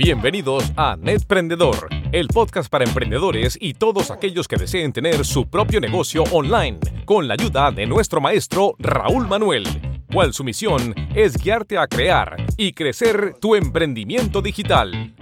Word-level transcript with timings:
Bienvenidos 0.00 0.72
a 0.76 0.94
Netprendedor, 0.96 1.88
el 2.12 2.28
podcast 2.28 2.70
para 2.70 2.84
emprendedores 2.84 3.58
y 3.60 3.74
todos 3.74 4.12
aquellos 4.12 4.46
que 4.46 4.54
deseen 4.54 4.92
tener 4.92 5.24
su 5.24 5.50
propio 5.50 5.80
negocio 5.80 6.22
online, 6.30 6.78
con 7.04 7.26
la 7.26 7.34
ayuda 7.34 7.72
de 7.72 7.84
nuestro 7.84 8.20
maestro 8.20 8.76
Raúl 8.78 9.26
Manuel, 9.26 9.64
cual 10.12 10.32
su 10.34 10.44
misión 10.44 10.94
es 11.16 11.36
guiarte 11.36 11.78
a 11.78 11.88
crear 11.88 12.36
y 12.56 12.74
crecer 12.74 13.34
tu 13.40 13.56
emprendimiento 13.56 14.40
digital. 14.40 15.16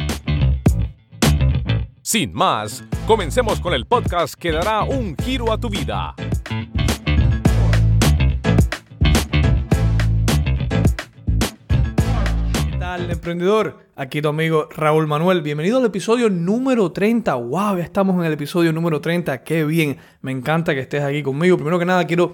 Sin 2.02 2.34
más, 2.34 2.84
comencemos 3.06 3.61
con 3.61 3.72
el 3.72 3.86
podcast 3.86 4.34
que 4.34 4.52
dará 4.52 4.82
un 4.82 5.16
giro 5.16 5.54
a 5.54 5.58
tu 5.58 5.70
vida. 5.70 6.14
Tal, 12.86 13.11
emprendedor? 13.11 13.79
Aquí 13.96 14.22
tu 14.22 14.29
amigo 14.29 14.68
Raúl 14.71 15.08
Manuel. 15.08 15.43
Bienvenido 15.43 15.79
al 15.79 15.86
episodio 15.86 16.31
número 16.31 16.93
30. 16.93 17.35
¡Wow! 17.35 17.79
Ya 17.79 17.82
estamos 17.82 18.17
en 18.17 18.25
el 18.27 18.32
episodio 18.32 18.72
número 18.72 19.00
30. 19.00 19.43
¡Qué 19.43 19.64
bien! 19.64 19.96
Me 20.21 20.31
encanta 20.31 20.72
que 20.72 20.82
estés 20.82 21.03
aquí 21.03 21.21
conmigo. 21.21 21.57
Primero 21.57 21.80
que 21.80 21.85
nada, 21.85 22.07
quiero 22.07 22.32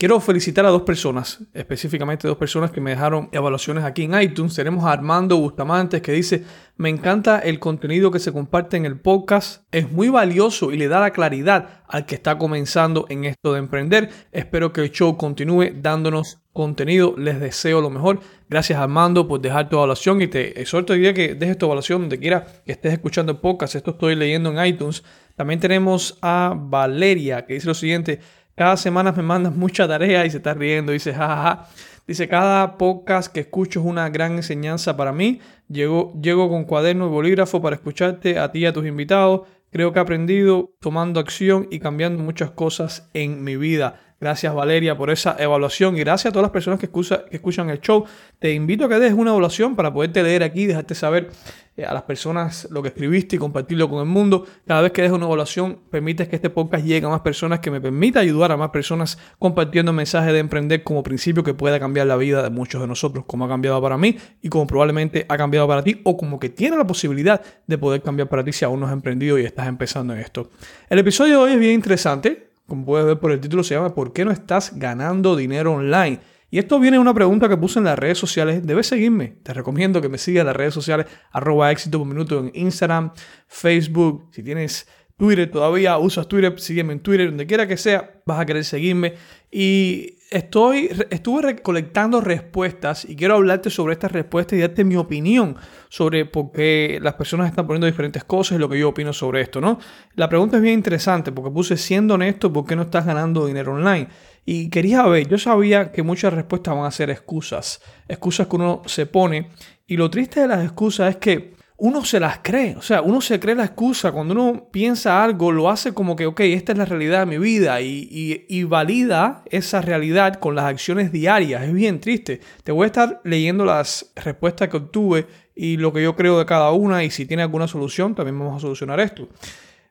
Quiero 0.00 0.18
felicitar 0.18 0.64
a 0.64 0.70
dos 0.70 0.80
personas, 0.80 1.40
específicamente 1.52 2.26
dos 2.26 2.38
personas 2.38 2.70
que 2.70 2.80
me 2.80 2.88
dejaron 2.88 3.28
evaluaciones 3.32 3.84
aquí 3.84 4.04
en 4.04 4.18
iTunes. 4.18 4.54
Tenemos 4.54 4.86
a 4.86 4.92
Armando 4.92 5.36
Bustamantes 5.36 6.00
que 6.00 6.12
dice, 6.12 6.42
me 6.78 6.88
encanta 6.88 7.38
el 7.38 7.58
contenido 7.58 8.10
que 8.10 8.18
se 8.18 8.32
comparte 8.32 8.78
en 8.78 8.86
el 8.86 8.98
podcast, 8.98 9.62
es 9.70 9.92
muy 9.92 10.08
valioso 10.08 10.72
y 10.72 10.78
le 10.78 10.88
da 10.88 11.00
la 11.00 11.10
claridad 11.10 11.82
al 11.86 12.06
que 12.06 12.14
está 12.14 12.38
comenzando 12.38 13.04
en 13.10 13.26
esto 13.26 13.52
de 13.52 13.58
emprender. 13.58 14.08
Espero 14.32 14.72
que 14.72 14.80
el 14.80 14.90
show 14.90 15.18
continúe 15.18 15.66
dándonos 15.74 16.39
contenido, 16.52 17.14
les 17.16 17.40
deseo 17.40 17.80
lo 17.80 17.90
mejor. 17.90 18.20
Gracias 18.48 18.78
Armando 18.78 19.28
por 19.28 19.40
dejar 19.40 19.68
tu 19.68 19.76
evaluación 19.76 20.20
y 20.22 20.28
te 20.28 20.60
exhorto 20.60 20.92
a 20.92 20.96
que 20.96 21.34
dejes 21.34 21.58
tu 21.58 21.66
evaluación 21.66 22.02
donde 22.02 22.18
quiera 22.18 22.46
que 22.64 22.72
estés 22.72 22.92
escuchando 22.92 23.40
podcast. 23.40 23.74
Esto 23.74 23.92
estoy 23.92 24.16
leyendo 24.16 24.50
en 24.50 24.66
iTunes. 24.66 25.04
También 25.36 25.60
tenemos 25.60 26.18
a 26.20 26.54
Valeria 26.56 27.46
que 27.46 27.54
dice 27.54 27.66
lo 27.66 27.74
siguiente. 27.74 28.20
Cada 28.56 28.76
semana 28.76 29.12
me 29.12 29.22
mandas 29.22 29.54
mucha 29.54 29.88
tarea 29.88 30.26
y 30.26 30.30
se 30.30 30.38
está 30.38 30.54
riendo. 30.54 30.92
Dice, 30.92 31.14
jajaja. 31.14 31.68
Dice, 32.06 32.28
cada 32.28 32.76
podcast 32.76 33.32
que 33.32 33.40
escucho 33.40 33.80
es 33.80 33.86
una 33.86 34.08
gran 34.10 34.32
enseñanza 34.32 34.96
para 34.96 35.12
mí. 35.12 35.40
Llego, 35.68 36.12
llego 36.20 36.48
con 36.48 36.64
cuaderno 36.64 37.06
y 37.06 37.10
bolígrafo 37.10 37.62
para 37.62 37.76
escucharte 37.76 38.38
a 38.38 38.50
ti 38.50 38.60
y 38.60 38.66
a 38.66 38.72
tus 38.72 38.84
invitados. 38.84 39.42
Creo 39.70 39.92
que 39.92 40.00
he 40.00 40.02
aprendido 40.02 40.74
tomando 40.80 41.20
acción 41.20 41.68
y 41.70 41.78
cambiando 41.78 42.22
muchas 42.22 42.50
cosas 42.50 43.08
en 43.14 43.44
mi 43.44 43.56
vida. 43.56 44.00
Gracias 44.20 44.54
Valeria 44.54 44.98
por 44.98 45.08
esa 45.08 45.34
evaluación 45.38 45.96
y 45.96 46.00
gracias 46.00 46.30
a 46.30 46.32
todas 46.32 46.42
las 46.42 46.50
personas 46.50 46.78
que, 46.78 46.90
que 46.90 47.36
escuchan 47.36 47.70
el 47.70 47.80
show. 47.80 48.04
Te 48.38 48.52
invito 48.52 48.84
a 48.84 48.88
que 48.90 48.98
des 48.98 49.14
una 49.14 49.30
evaluación 49.30 49.74
para 49.74 49.90
poderte 49.94 50.22
leer 50.22 50.42
aquí, 50.42 50.66
dejarte 50.66 50.94
saber 50.94 51.30
eh, 51.74 51.86
a 51.86 51.94
las 51.94 52.02
personas 52.02 52.68
lo 52.70 52.82
que 52.82 52.88
escribiste 52.88 53.36
y 53.36 53.38
compartirlo 53.38 53.88
con 53.88 54.00
el 54.00 54.04
mundo. 54.04 54.44
Cada 54.66 54.82
vez 54.82 54.92
que 54.92 55.00
des 55.00 55.10
una 55.10 55.24
evaluación, 55.24 55.78
permites 55.88 56.28
que 56.28 56.36
este 56.36 56.50
podcast 56.50 56.84
llegue 56.84 57.06
a 57.06 57.08
más 57.08 57.22
personas, 57.22 57.60
que 57.60 57.70
me 57.70 57.80
permita 57.80 58.20
ayudar 58.20 58.52
a 58.52 58.58
más 58.58 58.68
personas 58.68 59.16
compartiendo 59.38 59.90
mensajes 59.94 60.34
de 60.34 60.38
emprender 60.38 60.82
como 60.82 61.02
principio 61.02 61.42
que 61.42 61.54
pueda 61.54 61.80
cambiar 61.80 62.06
la 62.06 62.16
vida 62.16 62.42
de 62.42 62.50
muchos 62.50 62.82
de 62.82 62.88
nosotros, 62.88 63.24
como 63.26 63.46
ha 63.46 63.48
cambiado 63.48 63.80
para 63.80 63.96
mí 63.96 64.18
y 64.42 64.50
como 64.50 64.66
probablemente 64.66 65.24
ha 65.30 65.38
cambiado 65.38 65.66
para 65.66 65.82
ti 65.82 65.98
o 66.04 66.18
como 66.18 66.38
que 66.38 66.50
tiene 66.50 66.76
la 66.76 66.86
posibilidad 66.86 67.40
de 67.66 67.78
poder 67.78 68.02
cambiar 68.02 68.28
para 68.28 68.44
ti 68.44 68.52
si 68.52 68.66
aún 68.66 68.80
no 68.80 68.86
has 68.86 68.92
emprendido 68.92 69.38
y 69.38 69.46
estás 69.46 69.66
empezando 69.66 70.12
en 70.12 70.20
esto. 70.20 70.50
El 70.90 70.98
episodio 70.98 71.38
de 71.38 71.44
hoy 71.44 71.52
es 71.52 71.58
bien 71.58 71.72
interesante 71.72 72.49
como 72.70 72.86
puedes 72.86 73.04
ver 73.04 73.18
por 73.18 73.32
el 73.32 73.40
título, 73.40 73.64
se 73.64 73.74
llama 73.74 73.94
¿Por 73.94 74.12
qué 74.12 74.24
no 74.24 74.30
estás 74.30 74.78
ganando 74.78 75.34
dinero 75.34 75.72
online? 75.72 76.20
Y 76.52 76.58
esto 76.58 76.78
viene 76.78 76.96
de 76.96 77.00
una 77.00 77.12
pregunta 77.12 77.48
que 77.48 77.56
puse 77.56 77.80
en 77.80 77.84
las 77.84 77.98
redes 77.98 78.16
sociales. 78.16 78.64
Debes 78.64 78.86
seguirme. 78.86 79.38
Te 79.42 79.52
recomiendo 79.52 80.00
que 80.00 80.08
me 80.08 80.18
sigas 80.18 80.42
en 80.42 80.46
las 80.46 80.56
redes 80.56 80.72
sociales, 80.72 81.06
arroba 81.32 81.70
éxito 81.72 81.98
por 81.98 82.06
minuto 82.06 82.38
en 82.38 82.52
Instagram, 82.54 83.12
Facebook. 83.48 84.28
Si 84.32 84.42
tienes 84.44 84.88
Twitter 85.16 85.50
todavía, 85.50 85.98
usas 85.98 86.28
Twitter, 86.28 86.58
sígueme 86.58 86.92
en 86.92 87.00
Twitter, 87.00 87.26
donde 87.26 87.46
quiera 87.46 87.66
que 87.66 87.76
sea, 87.76 88.22
vas 88.24 88.38
a 88.38 88.46
querer 88.46 88.64
seguirme. 88.64 89.14
Y 89.50 90.14
estoy, 90.30 90.88
estuve 91.10 91.42
recolectando 91.42 92.20
respuestas 92.20 93.04
y 93.04 93.16
quiero 93.16 93.34
hablarte 93.34 93.68
sobre 93.68 93.94
estas 93.94 94.12
respuestas 94.12 94.56
y 94.56 94.62
darte 94.62 94.84
mi 94.84 94.96
opinión 94.96 95.56
sobre 95.88 96.24
por 96.24 96.52
qué 96.52 96.98
las 97.02 97.14
personas 97.14 97.48
están 97.48 97.66
poniendo 97.66 97.86
diferentes 97.86 98.22
cosas 98.24 98.56
y 98.56 98.60
lo 98.60 98.68
que 98.68 98.78
yo 98.78 98.90
opino 98.90 99.12
sobre 99.12 99.40
esto, 99.40 99.60
¿no? 99.60 99.78
La 100.14 100.28
pregunta 100.28 100.56
es 100.56 100.62
bien 100.62 100.74
interesante 100.74 101.32
porque 101.32 101.50
puse 101.50 101.76
siendo 101.76 102.14
honesto, 102.14 102.52
¿por 102.52 102.64
qué 102.64 102.76
no 102.76 102.82
estás 102.82 103.04
ganando 103.04 103.46
dinero 103.46 103.74
online? 103.74 104.08
Y 104.46 104.70
quería 104.70 105.02
ver, 105.06 105.28
yo 105.28 105.36
sabía 105.36 105.92
que 105.92 106.02
muchas 106.02 106.32
respuestas 106.32 106.74
van 106.74 106.86
a 106.86 106.90
ser 106.90 107.10
excusas, 107.10 107.82
excusas 108.08 108.46
que 108.46 108.56
uno 108.56 108.82
se 108.86 109.06
pone. 109.06 109.50
Y 109.86 109.96
lo 109.96 110.08
triste 110.10 110.40
de 110.40 110.48
las 110.48 110.64
excusas 110.64 111.10
es 111.10 111.16
que 111.16 111.54
uno 111.80 112.04
se 112.04 112.20
las 112.20 112.40
cree. 112.42 112.76
O 112.76 112.82
sea, 112.82 113.00
uno 113.00 113.20
se 113.20 113.40
cree 113.40 113.54
la 113.54 113.64
excusa. 113.64 114.12
Cuando 114.12 114.34
uno 114.34 114.68
piensa 114.70 115.24
algo, 115.24 115.50
lo 115.50 115.70
hace 115.70 115.94
como 115.94 116.14
que, 116.14 116.26
ok, 116.26 116.40
esta 116.40 116.72
es 116.72 116.78
la 116.78 116.84
realidad 116.84 117.20
de 117.20 117.26
mi 117.26 117.38
vida 117.38 117.80
y, 117.80 118.64
valida 118.64 119.42
esa 119.46 119.80
realidad 119.80 120.34
con 120.34 120.54
las 120.54 120.66
acciones 120.66 121.10
diarias. 121.10 121.62
Es 121.62 121.72
bien 121.72 121.98
triste. 121.98 122.40
Te 122.62 122.70
voy 122.70 122.84
a 122.84 122.86
estar 122.86 123.20
leyendo 123.24 123.64
las 123.64 124.12
respuestas 124.14 124.68
que 124.68 124.76
obtuve 124.76 125.26
y 125.56 125.78
lo 125.78 125.92
que 125.92 126.02
yo 126.02 126.14
creo 126.14 126.38
de 126.38 126.44
cada 126.44 126.70
una 126.70 127.02
y 127.02 127.10
si 127.10 127.24
tiene 127.24 127.42
alguna 127.42 127.66
solución, 127.66 128.14
también 128.14 128.38
vamos 128.38 128.58
a 128.58 128.60
solucionar 128.60 129.00
esto. 129.00 129.28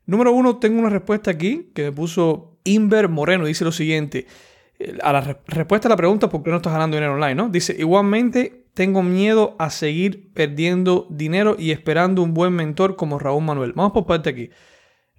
Número 0.06 0.32
uno, 0.32 0.58
tengo 0.58 0.80
una 0.80 0.90
respuesta 0.90 1.32
aquí 1.32 1.72
que 1.74 1.84
me 1.84 1.92
puso 1.92 2.60
Inver 2.66 3.10
Moreno. 3.10 3.46
Dice 3.46 3.66
lo 3.66 3.72
siguiente. 3.72 4.28
Eh, 4.78 4.98
a 5.02 5.12
la 5.12 5.40
respuesta 5.48 5.88
a 5.88 5.90
la 5.90 5.98
pregunta, 5.98 6.30
¿por 6.30 6.44
qué 6.44 6.52
no 6.52 6.58
estás 6.58 6.74
ganando 6.74 6.98
dinero 6.98 7.16
online? 7.16 7.36
¿no? 7.36 7.50
Dice, 7.50 7.76
igualmente 7.78 8.66
tengo 8.80 9.04
miedo 9.04 9.58
a 9.60 9.72
seguir 9.72 10.32
perdiendo 10.32 11.06
dinero 11.10 11.58
y 11.60 11.72
esperando 11.72 12.24
un 12.24 12.34
buen 12.34 12.54
mentor 12.54 12.96
como 12.96 13.20
Raúl 13.20 13.44
Manuel. 13.44 13.74
Vamos 13.74 13.92
por 13.92 14.06
parte 14.06 14.30
aquí. 14.30 14.52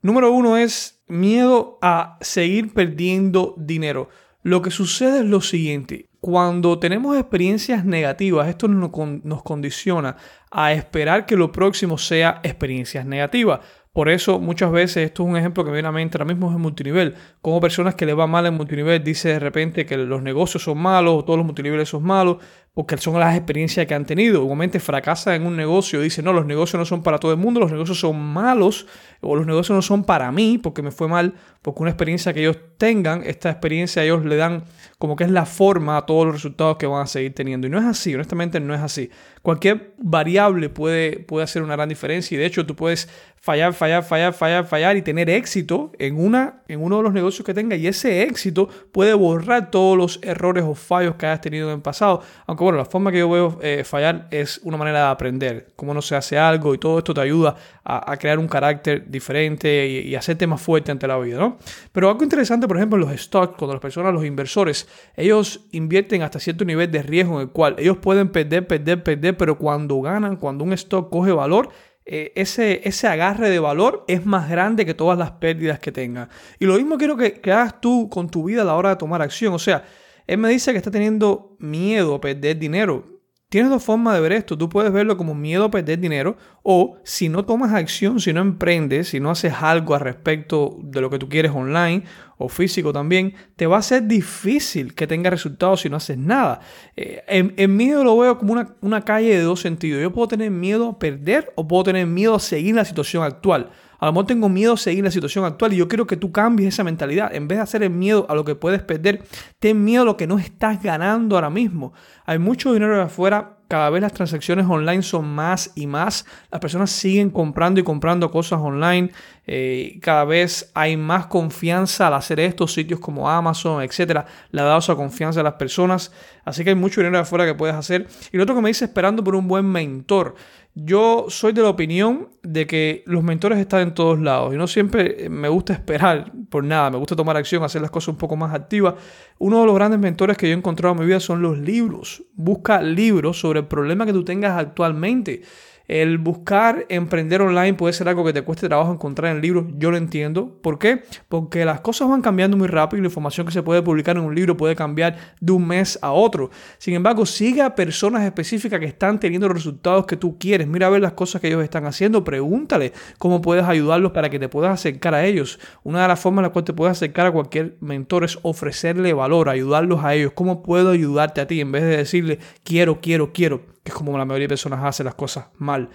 Número 0.01 0.33
uno 0.33 0.57
es 0.57 1.03
miedo 1.09 1.79
a 1.83 2.17
seguir 2.23 2.73
perdiendo 2.73 3.55
dinero. 3.59 4.09
Lo 4.43 4.63
que 4.63 4.71
sucede 4.71 5.19
es 5.19 5.27
lo 5.27 5.43
siguiente. 5.43 6.09
Cuando 6.21 6.79
tenemos 6.79 7.19
experiencias 7.19 7.85
negativas, 7.85 8.49
esto 8.49 8.67
nos, 8.67 9.43
condiciona 9.43 10.17
a 10.51 10.73
esperar 10.73 11.27
que 11.27 11.37
lo 11.37 11.53
próximo 11.53 11.99
sea 11.99 12.41
experiencias 12.43 13.05
negativas. 13.05 13.61
Por 13.93 14.09
eso 14.09 14.39
muchas 14.39 14.71
veces, 14.73 15.05
esto 15.05 15.25
es 15.25 15.29
un 15.29 15.37
ejemplo 15.37 15.65
que 15.65 15.73
viene 15.73 15.89
a 15.89 15.93
mente 15.93 16.17
ahora 16.17 16.33
mismo 16.33 16.49
es 16.49 16.55
en 16.55 16.63
multinivel, 16.63 17.17
como 17.43 17.61
personas 17.61 17.95
que 17.95 18.07
le 18.07 18.15
va 18.15 18.27
mal 18.27 18.47
en 18.47 18.55
multinivel 18.55 19.03
dice 19.03 19.31
de 19.31 19.41
repente 19.41 19.85
que 19.85 19.97
los 19.97 20.23
negocios 20.23 20.63
son 20.63 20.79
malos 20.79 21.15
o 21.15 21.25
todos 21.25 21.39
los 21.39 21.45
multiniveles 21.45 21.89
son 21.89 22.05
malos 22.05 22.37
porque 22.73 22.97
son 22.99 23.19
las 23.19 23.37
experiencias 23.37 23.87
que 23.87 23.95
han 23.95 24.07
tenido. 24.07 24.43
Igualmente 24.43 24.79
fracasa 24.79 25.35
en 25.35 25.45
un 25.45 25.57
negocio, 25.57 26.01
dice, 26.01 26.23
no, 26.23 26.33
los 26.33 26.47
negocios 26.47 26.79
no 26.79 26.85
son 26.85 27.03
para 27.03 27.19
todo 27.19 27.33
el 27.33 27.39
mundo, 27.39 27.61
los 27.61 27.73
negocios 27.73 27.99
son 27.99 28.21
malos 28.21 28.87
o 29.21 29.35
los 29.35 29.47
negocios 29.47 29.75
no 29.75 29.83
son 29.83 30.05
para 30.05 30.31
mí 30.31 30.59
porque 30.59 30.83
me 30.83 30.91
fue 30.93 31.09
mal, 31.09 31.35
porque 31.63 31.83
una 31.83 31.91
experiencia 31.91 32.33
que 32.33 32.41
ellos 32.41 32.59
tengan, 32.79 33.23
esta 33.25 33.51
experiencia 33.51 34.03
ellos 34.05 34.25
le 34.25 34.37
dan 34.37 34.65
como 34.99 35.17
que 35.17 35.25
es 35.25 35.31
la 35.31 35.47
forma 35.47 35.97
a 35.97 36.07
todos 36.07 36.27
los 36.27 36.35
resultados 36.35 36.77
que 36.77 36.87
van 36.87 37.03
a 37.03 37.07
seguir 37.07 37.35
teniendo. 37.35 37.67
Y 37.67 37.71
no 37.71 37.79
es 37.79 37.85
así, 37.85 38.15
honestamente 38.15 38.61
no 38.61 38.75
es 38.75 38.81
así. 38.81 39.11
Cualquier 39.43 39.95
variable 39.99 40.69
puede, 40.69 41.19
puede 41.19 41.45
hacer 41.45 41.63
una 41.63 41.75
gran 41.75 41.89
diferencia 41.89 42.35
y 42.35 42.39
de 42.39 42.47
hecho 42.47 42.67
tú 42.67 42.77
puedes 42.77 43.09
fallar, 43.41 43.73
fallar, 43.73 44.05
fallar, 44.05 44.35
fallar, 44.35 44.67
fallar 44.67 44.97
y 44.97 45.03
tener 45.03 45.31
éxito 45.31 45.93
en, 45.99 46.23
una, 46.23 46.63
en 46.69 46.83
uno 46.83 46.99
de 46.99 47.03
los 47.03 47.13
negocios 47.13 47.45
que 47.45 47.55
tenga 47.55 47.75
y 47.75 47.87
ese 47.87 48.23
éxito 48.23 48.69
puede 48.93 49.15
borrar 49.15 49.71
todos 49.71 49.97
los 49.97 50.21
errores 50.23 50.65
o 50.65 50.75
fallos 50.75 51.15
que 51.17 51.27
hayas 51.27 51.41
tenido 51.41 51.69
en 51.69 51.77
el 51.77 51.83
pasado. 51.83 52.23
Bueno, 52.65 52.79
la 52.79 52.85
forma 52.85 53.11
que 53.11 53.19
yo 53.19 53.31
veo 53.31 53.59
eh, 53.63 53.85
fallar 53.85 54.29
es 54.31 54.61
una 54.65 54.77
manera 54.77 54.99
de 54.99 55.11
aprender, 55.11 55.69
cómo 55.77 55.95
no 55.95 56.03
se 56.03 56.17
hace 56.17 56.39
algo 56.39 56.75
y 56.75 56.79
todo 56.79 56.99
esto 56.99 57.15
te 57.15 57.21
ayuda 57.21 57.57
a, 57.85 58.17
crear 58.19 58.39
un 58.39 58.47
carácter 58.47 59.11
diferente 59.11 59.89
y, 59.89 60.09
y, 60.09 60.15
hacerte 60.15 60.47
más 60.47 60.61
fuerte 60.61 60.93
ante 60.93 61.07
la 61.07 61.19
vida, 61.19 61.39
¿no? 61.39 61.59
Pero 61.91 62.09
algo 62.09 62.23
interesante, 62.23 62.69
por 62.69 62.77
ejemplo, 62.77 62.99
en 62.99 63.09
los 63.09 63.21
stocks, 63.21 63.57
cuando 63.57 63.75
las 63.75 63.81
personas, 63.81 64.15
los 64.15 64.25
inversores, 64.25 64.87
ellos 65.17 65.67
invierten 65.73 66.23
hasta 66.23 66.39
cierto 66.39 66.65
nivel 66.65 66.91
de 66.91 67.03
riesgo 67.03 67.37
en 67.37 67.49
el 67.49 67.51
cual 67.51 67.75
ellos 67.79 67.97
pueden 67.97 68.29
perder, 68.29 68.67
perder, 68.67 69.03
perder, 69.03 69.37
pero 69.37 69.59
cuando 69.59 70.01
ganan, 70.01 70.37
cuando 70.37 70.63
un 70.63 70.73
stock 70.75 71.11
coge 71.11 71.33
valor, 71.33 71.71
eh, 72.05 72.33
ese, 72.35 72.81
ese 72.85 73.07
agarre 73.07 73.51
de 73.51 73.59
valor 73.59 74.05
es 74.09 74.27
más 74.27 74.51
grande 74.51 74.85
que 74.85 74.95
todas 74.95 75.19
las 75.19 75.33
pérdidas 75.33 75.79
que 75.79 75.93
tenga. 75.93 76.29
Y 76.59 76.67
lo 76.67 76.75
mismo 76.75 76.99
quiero 76.99 77.17
que, 77.17 77.35
que 77.35 77.53
hagas 77.53 77.81
tú 77.81 78.09
con 78.09 78.29
tu 78.29 78.45
vida 78.45 78.63
a 78.63 78.65
la 78.65 78.75
hora 78.75 78.91
de 78.91 78.97
tomar 78.97 79.23
acción. 79.23 79.55
O 79.55 79.59
sea, 79.59 79.85
él 80.27 80.39
me 80.39 80.49
dice 80.49 80.73
que 80.73 80.79
está 80.79 80.91
teniendo 80.91 81.57
miedo 81.59 82.15
a 82.15 82.21
perder 82.21 82.59
dinero. 82.59 83.21
Tienes 83.51 83.69
dos 83.69 83.83
formas 83.83 84.15
de 84.15 84.21
ver 84.21 84.31
esto. 84.31 84.57
Tú 84.57 84.69
puedes 84.69 84.93
verlo 84.93 85.17
como 85.17 85.35
miedo 85.35 85.65
a 85.65 85.71
perder 85.73 85.99
dinero 85.99 86.37
o 86.63 86.99
si 87.03 87.29
no 87.29 87.45
tomas 87.45 87.73
acción, 87.73 88.21
si 88.21 88.33
no 88.33 88.41
emprendes, 88.41 89.09
si 89.09 89.19
no 89.19 89.29
haces 89.29 89.53
algo 89.61 89.97
al 89.97 90.03
respecto 90.03 90.79
de 90.85 91.01
lo 91.01 91.11
que 91.11 91.19
tú 91.19 91.29
quieres 91.29 91.51
online 91.51 92.05
o 92.39 92.49
físico 92.49 92.93
también, 92.93 93.35
te 93.57 93.67
va 93.67 93.79
a 93.79 93.83
ser 93.83 94.05
difícil 94.07 94.95
que 94.95 95.09
tenga 95.09 95.31
resultados 95.31 95.81
si 95.81 95.89
no 95.89 95.97
haces 95.97 96.17
nada. 96.17 96.61
Eh, 96.95 97.25
en, 97.27 97.77
miedo 97.77 98.05
lo 98.05 98.17
veo 98.17 98.39
como 98.39 98.55
una 98.83 99.05
calle 99.05 99.37
de 99.37 99.43
dos 99.43 99.61
sentidos. 99.61 100.01
Yo 100.01 100.13
puedo 100.13 100.29
tener 100.29 100.53
miedo 100.53 100.89
a 100.89 100.99
perder 101.01 101.53
o 101.57 101.67
puedo 101.67 101.83
tener 101.83 102.07
miedo 102.07 102.37
a 102.37 102.41
seguir 102.41 102.77
la 102.77 102.85
situación 102.85 103.25
actual. 103.25 103.71
A 104.01 104.07
lo 104.07 104.13
mejor 104.13 104.27
tengo 104.27 104.49
miedo 104.49 104.73
a 104.73 104.77
seguir 104.79 105.05
la 105.05 105.11
situación 105.11 105.45
actual 105.45 105.75
y 105.75 105.77
yo 105.77 105.87
quiero 105.87 106.07
que 106.07 106.17
tú 106.17 106.33
cambies 106.33 106.75
esa 106.75 106.85
mentalidad. 106.85 107.35
En 107.35 107.47
vez 107.47 107.59
de 107.59 107.63
hacer 107.63 107.83
el 107.83 107.91
miedo 107.91 108.27
a 108.31 108.35
lo 108.35 108.45
que 108.45 108.55
puedes 108.55 108.83
perder, 108.83 109.23
ten 109.59 109.85
miedo 109.85 110.03
a 110.03 110.07
lo 110.07 110.17
que 110.17 110.27
no 110.27 110.39
estás 110.39 110.83
ganando 110.83 111.37
ahora 111.37 111.51
mismo. 111.51 111.93
Hay 112.25 112.39
mucho 112.39 112.73
dinero 112.73 112.97
de 112.97 113.03
afuera 113.03 113.59
cada 113.71 113.89
vez 113.89 114.03
las 114.03 114.13
transacciones 114.13 114.67
online 114.69 115.01
son 115.01 115.33
más 115.33 115.71
y 115.77 115.87
más. 115.87 116.27
Las 116.51 116.61
personas 116.61 116.91
siguen 116.91 117.31
comprando 117.31 117.79
y 117.79 117.85
comprando 117.85 118.29
cosas 118.29 118.59
online. 118.59 119.13
Eh, 119.47 120.01
cada 120.03 120.25
vez 120.25 120.73
hay 120.75 120.97
más 120.97 121.27
confianza 121.27 122.09
al 122.09 122.15
hacer 122.15 122.41
estos 122.41 122.73
sitios 122.73 122.99
como 122.99 123.31
Amazon, 123.31 123.81
etcétera. 123.81 124.27
Le 124.51 124.61
ha 124.61 124.65
dado 124.65 124.81
esa 124.81 124.97
confianza 124.97 125.39
a 125.39 125.45
las 125.45 125.53
personas. 125.53 126.11
Así 126.45 126.65
que 126.65 126.71
hay 126.71 126.77
mucho 126.77 127.01
dinero 127.01 127.21
afuera 127.21 127.47
que 127.47 127.55
puedes 127.55 127.77
hacer. 127.77 128.09
Y 128.33 128.39
lo 128.39 128.43
otro 128.43 128.57
que 128.57 128.61
me 128.61 128.71
dice 128.71 128.87
esperando 128.87 129.23
por 129.23 129.37
un 129.37 129.47
buen 129.47 129.67
mentor. 129.67 130.35
Yo 130.75 131.27
soy 131.29 131.53
de 131.53 131.63
la 131.63 131.71
opinión 131.71 132.29
de 132.43 132.67
que 132.67 133.03
los 133.07 133.25
mentores 133.25 133.59
están 133.59 133.81
en 133.81 133.95
todos 133.95 134.21
lados 134.21 134.55
y 134.55 134.57
no 134.57 134.69
siempre 134.69 135.29
me 135.29 135.49
gusta 135.49 135.73
esperar 135.73 136.33
por 136.49 136.63
nada, 136.63 136.91
me 136.91 136.97
gusta 136.97 137.17
tomar 137.17 137.37
acción, 137.37 137.65
hacer 137.65 137.83
las 137.83 137.91
cosas 137.91 138.09
un 138.09 138.17
poco 138.17 138.37
más 138.37 138.55
activas. 138.55 138.95
Uno 139.39 139.61
de 139.61 139.67
los 139.67 139.75
grandes 139.75 139.99
mentores 139.99 140.37
que 140.37 140.49
yo 140.49 140.55
he 140.55 140.57
encontrado 140.57 140.95
en 140.95 141.01
mi 141.01 141.07
vida 141.07 141.19
son 141.19 141.43
los 141.43 141.59
libros. 141.59 142.23
Busca 142.35 142.81
libros 142.83 143.41
sobre 143.41 143.61
el 143.61 143.67
problema 143.67 144.07
que 144.07 144.13
tú 144.13 144.25
tengas 144.25 144.59
actualmente. 144.59 145.43
El 145.91 146.19
buscar 146.19 146.87
emprender 146.89 147.43
online 147.43 147.75
puede 147.75 147.93
ser 147.93 148.09
algo 148.09 148.25
que 148.25 148.33
te 148.33 148.43
cueste 148.43 148.69
trabajo 148.69 148.93
encontrar 148.93 149.35
en 149.35 149.43
libros, 149.43 149.65
yo 149.77 149.91
lo 149.91 149.97
entiendo. 149.97 150.57
¿Por 150.63 150.79
qué? 150.79 151.03
Porque 151.29 151.65
las 151.65 151.81
cosas 151.81 152.09
van 152.09 152.23
cambiando 152.23 152.57
muy 152.57 152.69
rápido 152.69 152.99
y 152.99 153.03
la 153.03 153.09
información 153.09 153.45
que 153.45 153.53
se 153.53 153.65
puede 153.65 153.83
publicar 153.83 154.17
en 154.17 154.23
un 154.23 154.33
libro 154.33 154.57
puede 154.57 154.77
cambiar 154.77 155.17
de 155.41 155.51
un 155.51 155.67
mes 155.67 155.99
a 156.01 156.13
otro. 156.13 156.51
Sin 156.79 156.95
embargo, 156.95 157.27
sigue 157.27 157.61
a 157.61 157.75
personas 157.75 158.23
específicas 158.23 158.79
que 158.79 158.87
están 158.87 159.19
teniendo 159.19 159.49
los 159.49 159.57
resultados 159.57 160.07
que 160.07 160.17
tú 160.17 160.39
quieres. 160.39 160.69
Mira 160.69 160.87
a 160.87 160.91
ver 160.91 161.01
las 161.01 161.15
cosas 161.15 161.41
que 161.41 161.49
ellos 161.49 161.65
están 161.65 161.87
haciendo, 161.87 162.23
pregúntale 162.23 162.93
cómo 163.19 163.43
puedes 163.43 163.65
ayudarlos 163.65 164.13
para 164.13 164.31
que 164.31 164.39
te 164.39 164.49
puedas 164.49 164.73
acercar 164.73 165.15
a 165.15 165.25
ellos. 165.25 165.59
Una 165.83 166.03
de 166.03 166.07
las 166.07 166.21
formas 166.21 166.43
en 166.43 166.45
las 166.45 166.53
cuales 166.53 166.67
te 166.67 166.73
puedes 166.73 166.93
acercar 166.93 167.27
a 167.27 167.33
cualquier 167.33 167.79
mentor 167.81 168.23
es 168.23 168.39
ofrecerle 168.43 169.13
valor, 169.13 169.49
ayudarlos 169.49 170.05
a 170.05 170.15
ellos. 170.15 170.31
¿Cómo 170.37 170.63
puedo 170.63 170.91
ayudarte 170.91 171.41
a 171.41 171.49
ti? 171.49 171.61
En 171.61 171.73
vez 171.73 171.83
de 171.83 171.97
decirle 171.97 172.39
quiero, 172.63 173.01
quiero, 173.01 173.33
quiero 173.33 173.80
es 173.91 173.95
como 173.95 174.17
la 174.17 174.25
mayoría 174.25 174.47
de 174.47 174.51
personas 174.51 174.85
hacen 174.85 175.07
las 175.07 175.15
cosas 175.15 175.47
mal. 175.59 175.91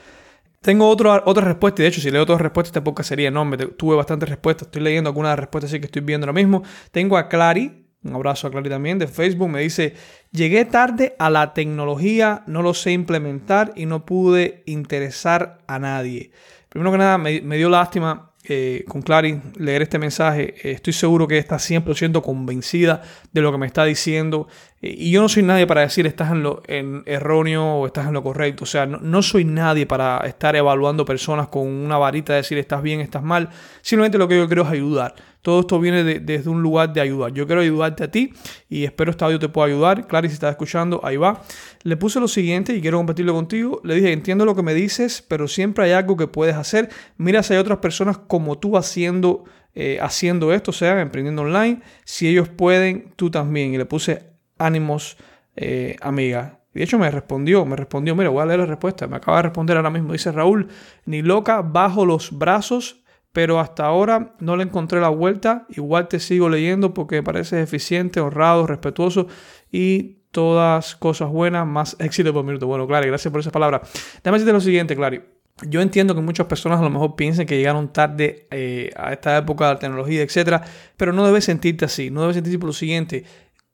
Tengo 0.66 0.90
otra 0.90 1.22
respuesta, 1.42 1.82
y 1.82 1.84
de 1.84 1.90
hecho, 1.90 2.02
si 2.02 2.10
leo 2.10 2.24
otras 2.24 2.42
respuestas, 2.42 2.70
este 2.70 2.82
podcast 2.82 3.10
sería 3.10 3.28
enorme. 3.28 3.56
Tuve 3.58 3.96
bastantes 3.96 4.28
respuestas, 4.28 4.66
estoy 4.68 4.82
leyendo 4.82 5.10
algunas 5.10 5.30
de 5.30 5.34
las 5.34 5.40
respuestas 5.42 5.70
así 5.70 5.80
que 5.80 5.86
estoy 5.86 6.02
viendo 6.02 6.26
ahora 6.26 6.34
mismo. 6.34 6.64
Tengo 6.92 7.18
a 7.18 7.30
Clary, 7.30 7.86
un 8.04 8.16
abrazo 8.16 8.48
a 8.48 8.52
Clary 8.52 8.70
también, 8.70 8.98
de 8.98 9.06
Facebook, 9.06 9.48
me 9.48 9.62
dice: 9.62 9.94
Llegué 10.32 10.66
tarde 10.66 11.16
a 11.20 11.30
la 11.30 11.54
tecnología, 11.54 12.44
no 12.48 12.64
lo 12.64 12.74
sé 12.74 12.94
implementar 12.94 13.74
y 13.76 13.86
no 13.86 14.08
pude 14.08 14.64
interesar 14.66 15.60
a 15.68 15.78
nadie. 15.78 16.32
Primero 16.70 16.92
que 16.92 16.98
nada, 16.98 17.20
me, 17.20 17.58
dio 17.58 17.70
lástima 17.70 18.32
eh, 18.44 18.86
con 18.88 19.04
Clary 19.04 19.40
leer 19.58 19.84
este 19.84 20.00
mensaje. 20.00 20.56
estoy 20.72 20.94
seguro 20.94 21.28
que 21.28 21.38
está 21.38 21.58
100% 21.58 22.24
convencida 22.24 23.04
de 23.32 23.42
lo 23.42 23.52
que 23.52 23.60
me 23.60 23.68
está 23.68 23.86
diciendo. 23.86 24.48
Y 24.88 25.10
yo 25.10 25.22
no 25.22 25.30
soy 25.30 25.44
nadie 25.44 25.66
para 25.66 25.82
decir 25.82 26.06
estás 26.06 26.32
en 26.32 26.44
lo 26.44 26.62
en 26.68 27.02
erróneo 27.06 27.64
o 27.64 27.88
estás 27.88 28.08
en 28.08 28.14
lo 28.14 28.22
correcto. 28.22 28.66
O 28.66 28.68
sea, 28.68 28.86
no, 28.86 29.22
soy 29.22 29.44
nadie 29.44 29.86
para 29.86 30.18
estar 30.26 30.56
evaluando 30.56 31.06
personas 31.06 31.48
con 31.48 31.68
una 31.68 31.98
varita 31.98 32.34
de 32.34 32.38
decir 32.38 32.58
estás 32.58 32.84
bien, 32.84 33.02
estás 33.02 33.24
mal. 33.24 33.50
Simplemente 33.82 34.18
lo 34.18 34.28
que 34.28 34.38
yo 34.38 34.48
quiero 34.48 34.64
es 34.64 34.70
ayudar. 34.70 35.16
Todo 35.42 35.62
esto 35.62 35.80
viene 35.80 36.04
desde 36.04 36.50
un 36.50 36.62
lugar 36.62 36.92
de 36.92 37.02
ayudar. 37.02 37.32
Yo 37.32 37.46
quiero 37.46 37.62
ayudarte 37.62 38.04
a 38.04 38.12
ti 38.12 38.34
y 38.68 38.84
espero 38.84 39.12
este 39.12 39.26
audio 39.26 39.40
te 39.40 39.50
pueda 39.50 39.68
ayudar. 39.68 40.08
Clary, 40.08 40.28
si 40.28 40.34
estás 40.34 40.52
escuchando, 40.52 41.00
ahí 41.04 41.18
va. 41.18 41.42
Le 41.84 41.98
puse 41.98 42.20
lo 42.20 42.28
siguiente 42.28 42.76
y 42.76 42.82
quiero 42.82 42.98
compartirlo 42.98 43.34
contigo. 43.34 43.80
Le 43.84 43.96
dije, 43.96 44.12
entiendo 44.12 44.46
lo 44.46 44.56
que 44.56 44.64
me 44.64 44.74
dices, 44.74 45.24
pero 45.28 45.48
siempre 45.48 45.86
hay 45.86 45.92
algo 45.92 46.18
que 46.18 46.28
puedes 46.28 46.56
hacer. 46.56 46.90
Mira 47.18 47.44
si 47.44 47.54
hay 47.54 47.60
otras 47.60 47.78
personas 47.78 48.18
como 48.18 48.58
tú 48.58 48.76
haciendo, 48.76 49.46
eh, 49.74 50.00
haciendo 50.02 50.52
esto, 50.52 50.72
o 50.72 50.74
sea, 50.74 51.00
emprendiendo 51.00 51.44
online. 51.44 51.82
Si 52.04 52.28
ellos 52.28 52.50
pueden, 52.50 53.14
tú 53.16 53.30
también. 53.30 53.74
Y 53.74 53.78
le 53.78 53.86
puse 53.86 54.35
ánimos, 54.58 55.18
eh, 55.56 55.96
amiga. 56.02 56.60
De 56.74 56.84
hecho, 56.84 57.00
me 57.00 57.10
respondió, 57.10 57.66
me 57.66 57.76
respondió, 57.76 58.16
mira, 58.16 58.30
voy 58.30 58.42
a 58.42 58.46
leer 58.46 58.60
la 58.60 58.66
respuesta. 58.66 59.08
Me 59.08 59.16
acaba 59.16 59.38
de 59.38 59.44
responder 59.44 59.78
ahora 59.78 59.90
mismo. 59.90 60.12
Dice 60.12 60.32
Raúl, 60.32 60.68
ni 61.06 61.22
loca, 61.22 61.62
bajo 61.62 62.06
los 62.06 62.38
brazos, 62.38 63.04
pero 63.32 63.60
hasta 63.60 63.86
ahora 63.86 64.36
no 64.40 64.58
le 64.58 64.64
encontré 64.64 65.00
la 65.00 65.10
vuelta. 65.10 65.66
Igual 65.70 66.08
te 66.08 66.20
sigo 66.20 66.50
leyendo 66.50 66.94
porque 66.94 67.16
me 67.16 67.24
parece 67.24 67.62
eficiente, 67.62 68.20
honrado, 68.20 68.68
respetuoso 68.68 69.28
y 69.72 70.18
todas 70.32 70.98
cosas 70.98 71.30
buenas, 71.30 71.66
más 71.66 71.96
éxito 72.00 72.34
por 72.34 72.44
minuto. 72.44 72.68
Bueno, 72.68 72.86
Clary, 72.86 73.08
gracias 73.08 73.32
por 73.32 73.40
esas 73.40 73.54
palabras. 73.54 73.90
Déjame 74.18 74.38
decirte 74.38 74.52
lo 74.52 74.60
siguiente, 74.60 74.94
Clary. 74.94 75.22
Yo 75.62 75.80
entiendo 75.80 76.14
que 76.14 76.20
muchas 76.20 76.48
personas 76.48 76.82
a 76.82 76.84
lo 76.84 76.90
mejor 76.90 77.16
piensen 77.16 77.48
que 77.48 77.56
llegaron 77.58 77.94
tarde 77.94 78.46
eh, 78.52 78.92
a 78.98 79.14
esta 79.14 79.38
época 79.38 79.68
de 79.68 79.74
la 79.76 79.80
tecnología, 79.80 80.22
etcétera, 80.22 80.62
pero 80.98 81.14
no 81.14 81.26
debes 81.26 81.46
sentirte 81.46 81.86
así. 81.86 82.12
No 82.12 82.20
debes 82.20 82.36
sentirte 82.36 82.60
por 82.60 82.68
lo 82.68 82.74
siguiente 82.74 83.24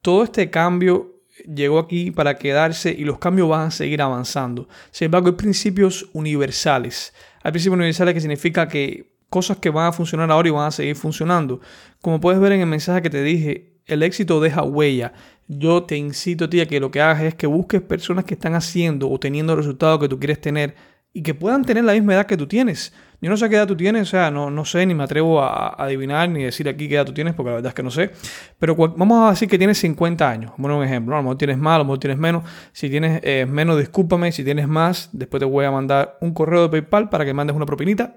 todo 0.02 0.24
este 0.24 0.50
cambio 0.50 1.22
llegó 1.46 1.80
aquí 1.80 2.12
para 2.12 2.38
quedarse 2.38 2.92
y 2.92 3.04
los 3.04 3.20
cambios 3.20 3.50
van 3.50 3.68
a 3.68 3.72
seguir 3.72 4.02
avanzando. 4.02 4.68
Sin 4.92 5.06
embargo, 5.06 5.30
hay 5.30 5.36
principios 5.36 6.10
universales. 6.14 7.14
Hay 7.44 7.52
principios 7.52 7.78
universales 7.78 8.14
que 8.14 8.22
significa 8.22 8.68
que 8.68 9.12
cosas 9.30 9.58
que 9.58 9.70
van 9.70 9.88
a 9.88 9.92
funcionar 9.92 10.30
ahora 10.30 10.50
y 10.50 10.52
van 10.52 10.68
a 10.68 10.72
seguir 10.72 10.96
funcionando. 10.96 11.62
Como 12.02 12.20
puedes 12.20 12.40
ver 12.40 12.52
en 12.52 12.62
el 12.62 12.68
mensaje 12.68 13.02
que 13.02 13.10
te 13.10 13.24
dije, 13.24 13.72
el 13.86 14.04
éxito 14.04 14.42
deja 14.42 14.64
huella. 14.64 15.14
Yo 15.48 15.84
te 15.84 15.98
incito 15.98 16.46
a 16.46 16.50
ti 16.50 16.62
a 16.62 16.68
que 16.68 16.80
lo 16.80 16.92
que 16.92 17.02
hagas 17.02 17.22
es 17.24 17.36
que 17.36 17.48
busques 17.48 17.82
personas 17.82 18.26
que 18.26 18.34
están 18.34 18.56
haciendo 18.56 19.10
o 19.10 19.20
teniendo 19.20 19.54
el 19.54 19.60
resultado 19.60 20.00
que 20.00 20.10
tú 20.10 20.20
quieres 20.20 20.40
tener 20.42 20.76
y 21.14 21.24
que 21.24 21.34
puedan 21.34 21.64
tener 21.64 21.84
la 21.84 21.94
misma 21.94 22.14
edad 22.14 22.26
que 22.26 22.38
tú 22.38 22.48
tienes. 22.48 22.94
Yo 23.22 23.30
no 23.30 23.38
sé 23.38 23.50
qué 23.50 23.56
edad 23.56 23.68
tú 23.68 23.78
tienes, 23.78 24.02
o 24.02 24.06
sea, 24.06 24.32
no, 24.32 24.50
no 24.50 24.66
sé, 24.66 24.84
ni 24.86 24.96
me 24.96 25.04
atrevo 25.04 25.42
a, 25.42 25.76
adivinar 25.78 26.28
ni 26.28 26.44
decir 26.44 26.68
aquí 26.68 26.90
qué 26.90 26.96
edad 26.96 27.06
tú 27.06 27.14
tienes, 27.14 27.36
porque 27.36 27.50
la 27.50 27.56
verdad 27.58 27.70
es 27.70 27.76
que 27.76 27.84
no 27.84 27.92
sé. 27.92 28.12
Pero 28.58 28.76
vamos 28.76 29.28
a 29.28 29.30
decir 29.32 29.48
que 29.48 29.60
tienes 29.60 29.78
50 29.78 30.28
años. 30.28 30.54
Bueno, 30.58 30.78
un 30.78 30.84
ejemplo, 30.84 31.14
a 31.14 31.20
lo 31.20 31.24
mejor 31.24 31.38
tienes 31.38 31.60
más, 31.60 31.76
a 31.76 31.78
lo 31.80 31.84
mejor 31.84 32.00
tienes 32.00 32.18
menos. 32.18 32.44
Si 32.72 32.90
tienes 32.90 33.22
eh, 33.24 33.46
menos, 33.48 33.78
discúlpame. 33.78 34.32
Si 34.32 34.44
tienes 34.44 34.68
más, 34.68 35.10
después 35.12 35.40
te 35.40 35.46
voy 35.46 35.66
a 35.66 35.72
mandar 35.72 36.18
un 36.22 36.34
correo 36.34 36.64
de 36.64 36.70
PayPal 36.70 37.10
para 37.10 37.24
que 37.24 37.34
mandes 37.34 37.56
una 37.56 37.68
propinita. 37.68 38.16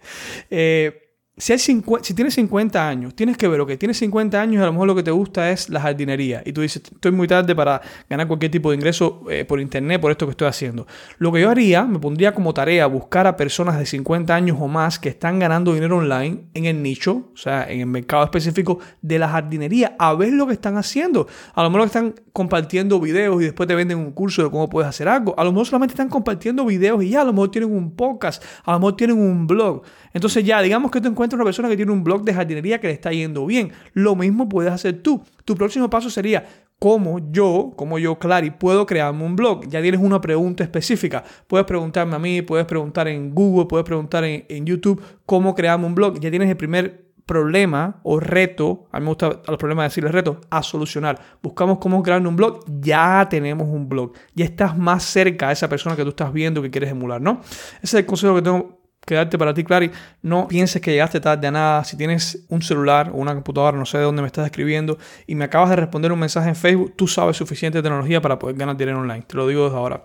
eh, 0.50 1.01
si, 1.38 2.14
tienes 2.14 2.34
50 2.34 2.88
años, 2.88 3.14
tienes 3.14 3.38
que 3.38 3.48
ver, 3.48 3.64
que 3.64 3.78
tienes 3.78 3.96
50 3.98 4.38
años 4.38 4.60
y 4.60 4.62
a 4.62 4.66
lo 4.66 4.72
mejor 4.72 4.86
lo 4.86 4.94
que 4.94 5.02
te 5.02 5.10
gusta 5.10 5.50
es 5.50 5.70
la 5.70 5.80
jardinería. 5.80 6.42
Y 6.44 6.52
tú 6.52 6.60
dices, 6.60 6.82
estoy 6.92 7.10
muy 7.10 7.26
tarde 7.26 7.54
para 7.54 7.80
ganar 8.08 8.28
cualquier 8.28 8.50
tipo 8.50 8.70
de 8.70 8.76
ingreso 8.76 9.22
eh, 9.30 9.46
por 9.46 9.58
internet 9.58 9.98
por 9.98 10.10
esto 10.10 10.26
que 10.26 10.32
estoy 10.32 10.48
haciendo. 10.48 10.86
Lo 11.16 11.32
que 11.32 11.40
yo 11.40 11.48
haría, 11.48 11.84
me 11.84 11.98
pondría 11.98 12.34
como 12.34 12.52
tarea 12.52 12.86
buscar 12.86 13.26
a 13.26 13.34
personas 13.34 13.78
de 13.78 13.86
50 13.86 14.34
años 14.34 14.58
o 14.60 14.68
más 14.68 14.98
que 14.98 15.08
están 15.08 15.38
ganando 15.38 15.72
dinero 15.72 15.96
online 15.98 16.44
en 16.52 16.66
el 16.66 16.82
nicho, 16.82 17.30
o 17.32 17.36
sea, 17.36 17.64
en 17.70 17.80
el 17.80 17.86
mercado 17.86 18.24
específico 18.24 18.80
de 19.00 19.18
la 19.18 19.28
jardinería, 19.28 19.96
a 19.98 20.12
ver 20.12 20.34
lo 20.34 20.46
que 20.46 20.52
están 20.52 20.76
haciendo. 20.76 21.26
A 21.54 21.62
lo 21.62 21.70
mejor 21.70 21.86
están 21.86 22.14
compartiendo 22.32 22.98
videos 23.00 23.40
y 23.42 23.44
después 23.44 23.66
te 23.66 23.74
venden 23.74 23.98
un 23.98 24.12
curso 24.12 24.42
de 24.42 24.50
cómo 24.50 24.68
puedes 24.68 24.88
hacer 24.88 25.08
algo. 25.08 25.34
A 25.38 25.44
lo 25.44 25.52
mejor 25.52 25.66
solamente 25.66 25.92
están 25.92 26.08
compartiendo 26.08 26.64
videos 26.64 27.02
y 27.02 27.10
ya, 27.10 27.22
a 27.22 27.24
lo 27.24 27.32
mejor 27.32 27.50
tienen 27.50 27.72
un 27.72 27.94
podcast, 27.94 28.42
a 28.64 28.72
lo 28.72 28.78
mejor 28.78 28.96
tienen 28.96 29.18
un 29.18 29.46
blog. 29.46 29.82
Entonces 30.12 30.44
ya, 30.44 30.60
digamos 30.62 30.90
que 30.90 31.00
tú 31.00 31.08
encuentras 31.08 31.36
una 31.36 31.44
persona 31.44 31.68
que 31.68 31.76
tiene 31.76 31.92
un 31.92 32.02
blog 32.02 32.24
de 32.24 32.34
jardinería 32.34 32.80
que 32.80 32.86
le 32.88 32.92
está 32.94 33.12
yendo 33.12 33.46
bien. 33.46 33.72
Lo 33.92 34.16
mismo 34.16 34.48
puedes 34.48 34.72
hacer 34.72 35.02
tú. 35.02 35.22
Tu 35.44 35.54
próximo 35.54 35.90
paso 35.90 36.08
sería, 36.08 36.44
cómo 36.82 37.20
yo, 37.30 37.72
como 37.76 37.96
yo, 38.00 38.18
Clary, 38.18 38.50
puedo 38.50 38.86
crearme 38.86 39.24
un 39.24 39.36
blog. 39.36 39.68
Ya 39.68 39.80
tienes 39.80 40.00
una 40.00 40.20
pregunta 40.20 40.64
específica. 40.64 41.22
Puedes 41.46 41.64
preguntarme 41.64 42.16
a 42.16 42.18
mí, 42.18 42.42
puedes 42.42 42.66
preguntar 42.66 43.06
en 43.06 43.32
Google, 43.32 43.66
puedes 43.66 43.84
preguntar 43.84 44.24
en, 44.24 44.44
en 44.48 44.66
YouTube 44.66 45.00
cómo 45.24 45.54
crearme 45.54 45.86
un 45.86 45.94
blog. 45.94 46.18
Ya 46.18 46.28
tienes 46.30 46.48
el 46.48 46.56
primer 46.56 47.01
problema 47.26 48.00
o 48.02 48.20
reto, 48.20 48.86
a 48.92 48.98
mí 48.98 49.04
me 49.04 49.10
gusta 49.10 49.26
a 49.26 49.50
los 49.50 49.58
problemas 49.58 49.86
decirle 49.86 50.10
reto, 50.10 50.40
a 50.50 50.62
solucionar. 50.62 51.18
Buscamos 51.42 51.78
cómo 51.78 52.02
crear 52.02 52.26
un 52.26 52.36
blog, 52.36 52.64
ya 52.80 53.26
tenemos 53.28 53.68
un 53.68 53.88
blog. 53.88 54.12
Ya 54.34 54.44
estás 54.44 54.76
más 54.76 55.04
cerca 55.04 55.48
a 55.48 55.52
esa 55.52 55.68
persona 55.68 55.96
que 55.96 56.02
tú 56.02 56.10
estás 56.10 56.32
viendo 56.32 56.62
que 56.62 56.70
quieres 56.70 56.90
emular, 56.90 57.20
¿no? 57.20 57.40
Ese 57.82 57.82
es 57.82 57.94
el 57.94 58.06
consejo 58.06 58.34
que 58.34 58.42
tengo 58.42 58.82
quedarte 59.04 59.36
para 59.38 59.52
ti, 59.52 59.64
Clary. 59.64 59.90
No 60.22 60.48
pienses 60.48 60.80
que 60.80 60.92
llegaste 60.92 61.20
tarde 61.20 61.46
a 61.46 61.50
nada. 61.50 61.84
Si 61.84 61.96
tienes 61.96 62.44
un 62.48 62.62
celular 62.62 63.10
o 63.12 63.16
una 63.16 63.34
computadora, 63.34 63.76
no 63.76 63.86
sé 63.86 63.98
de 63.98 64.04
dónde 64.04 64.22
me 64.22 64.26
estás 64.26 64.46
escribiendo, 64.46 64.98
y 65.26 65.34
me 65.34 65.44
acabas 65.44 65.70
de 65.70 65.76
responder 65.76 66.12
un 66.12 66.18
mensaje 66.18 66.48
en 66.48 66.56
Facebook, 66.56 66.94
tú 66.96 67.06
sabes 67.06 67.36
suficiente 67.36 67.82
tecnología 67.82 68.20
para 68.20 68.38
poder 68.38 68.56
ganar 68.56 68.76
dinero 68.76 69.00
online. 69.00 69.22
Te 69.22 69.36
lo 69.36 69.46
digo 69.46 69.64
desde 69.64 69.76
ahora. 69.76 70.02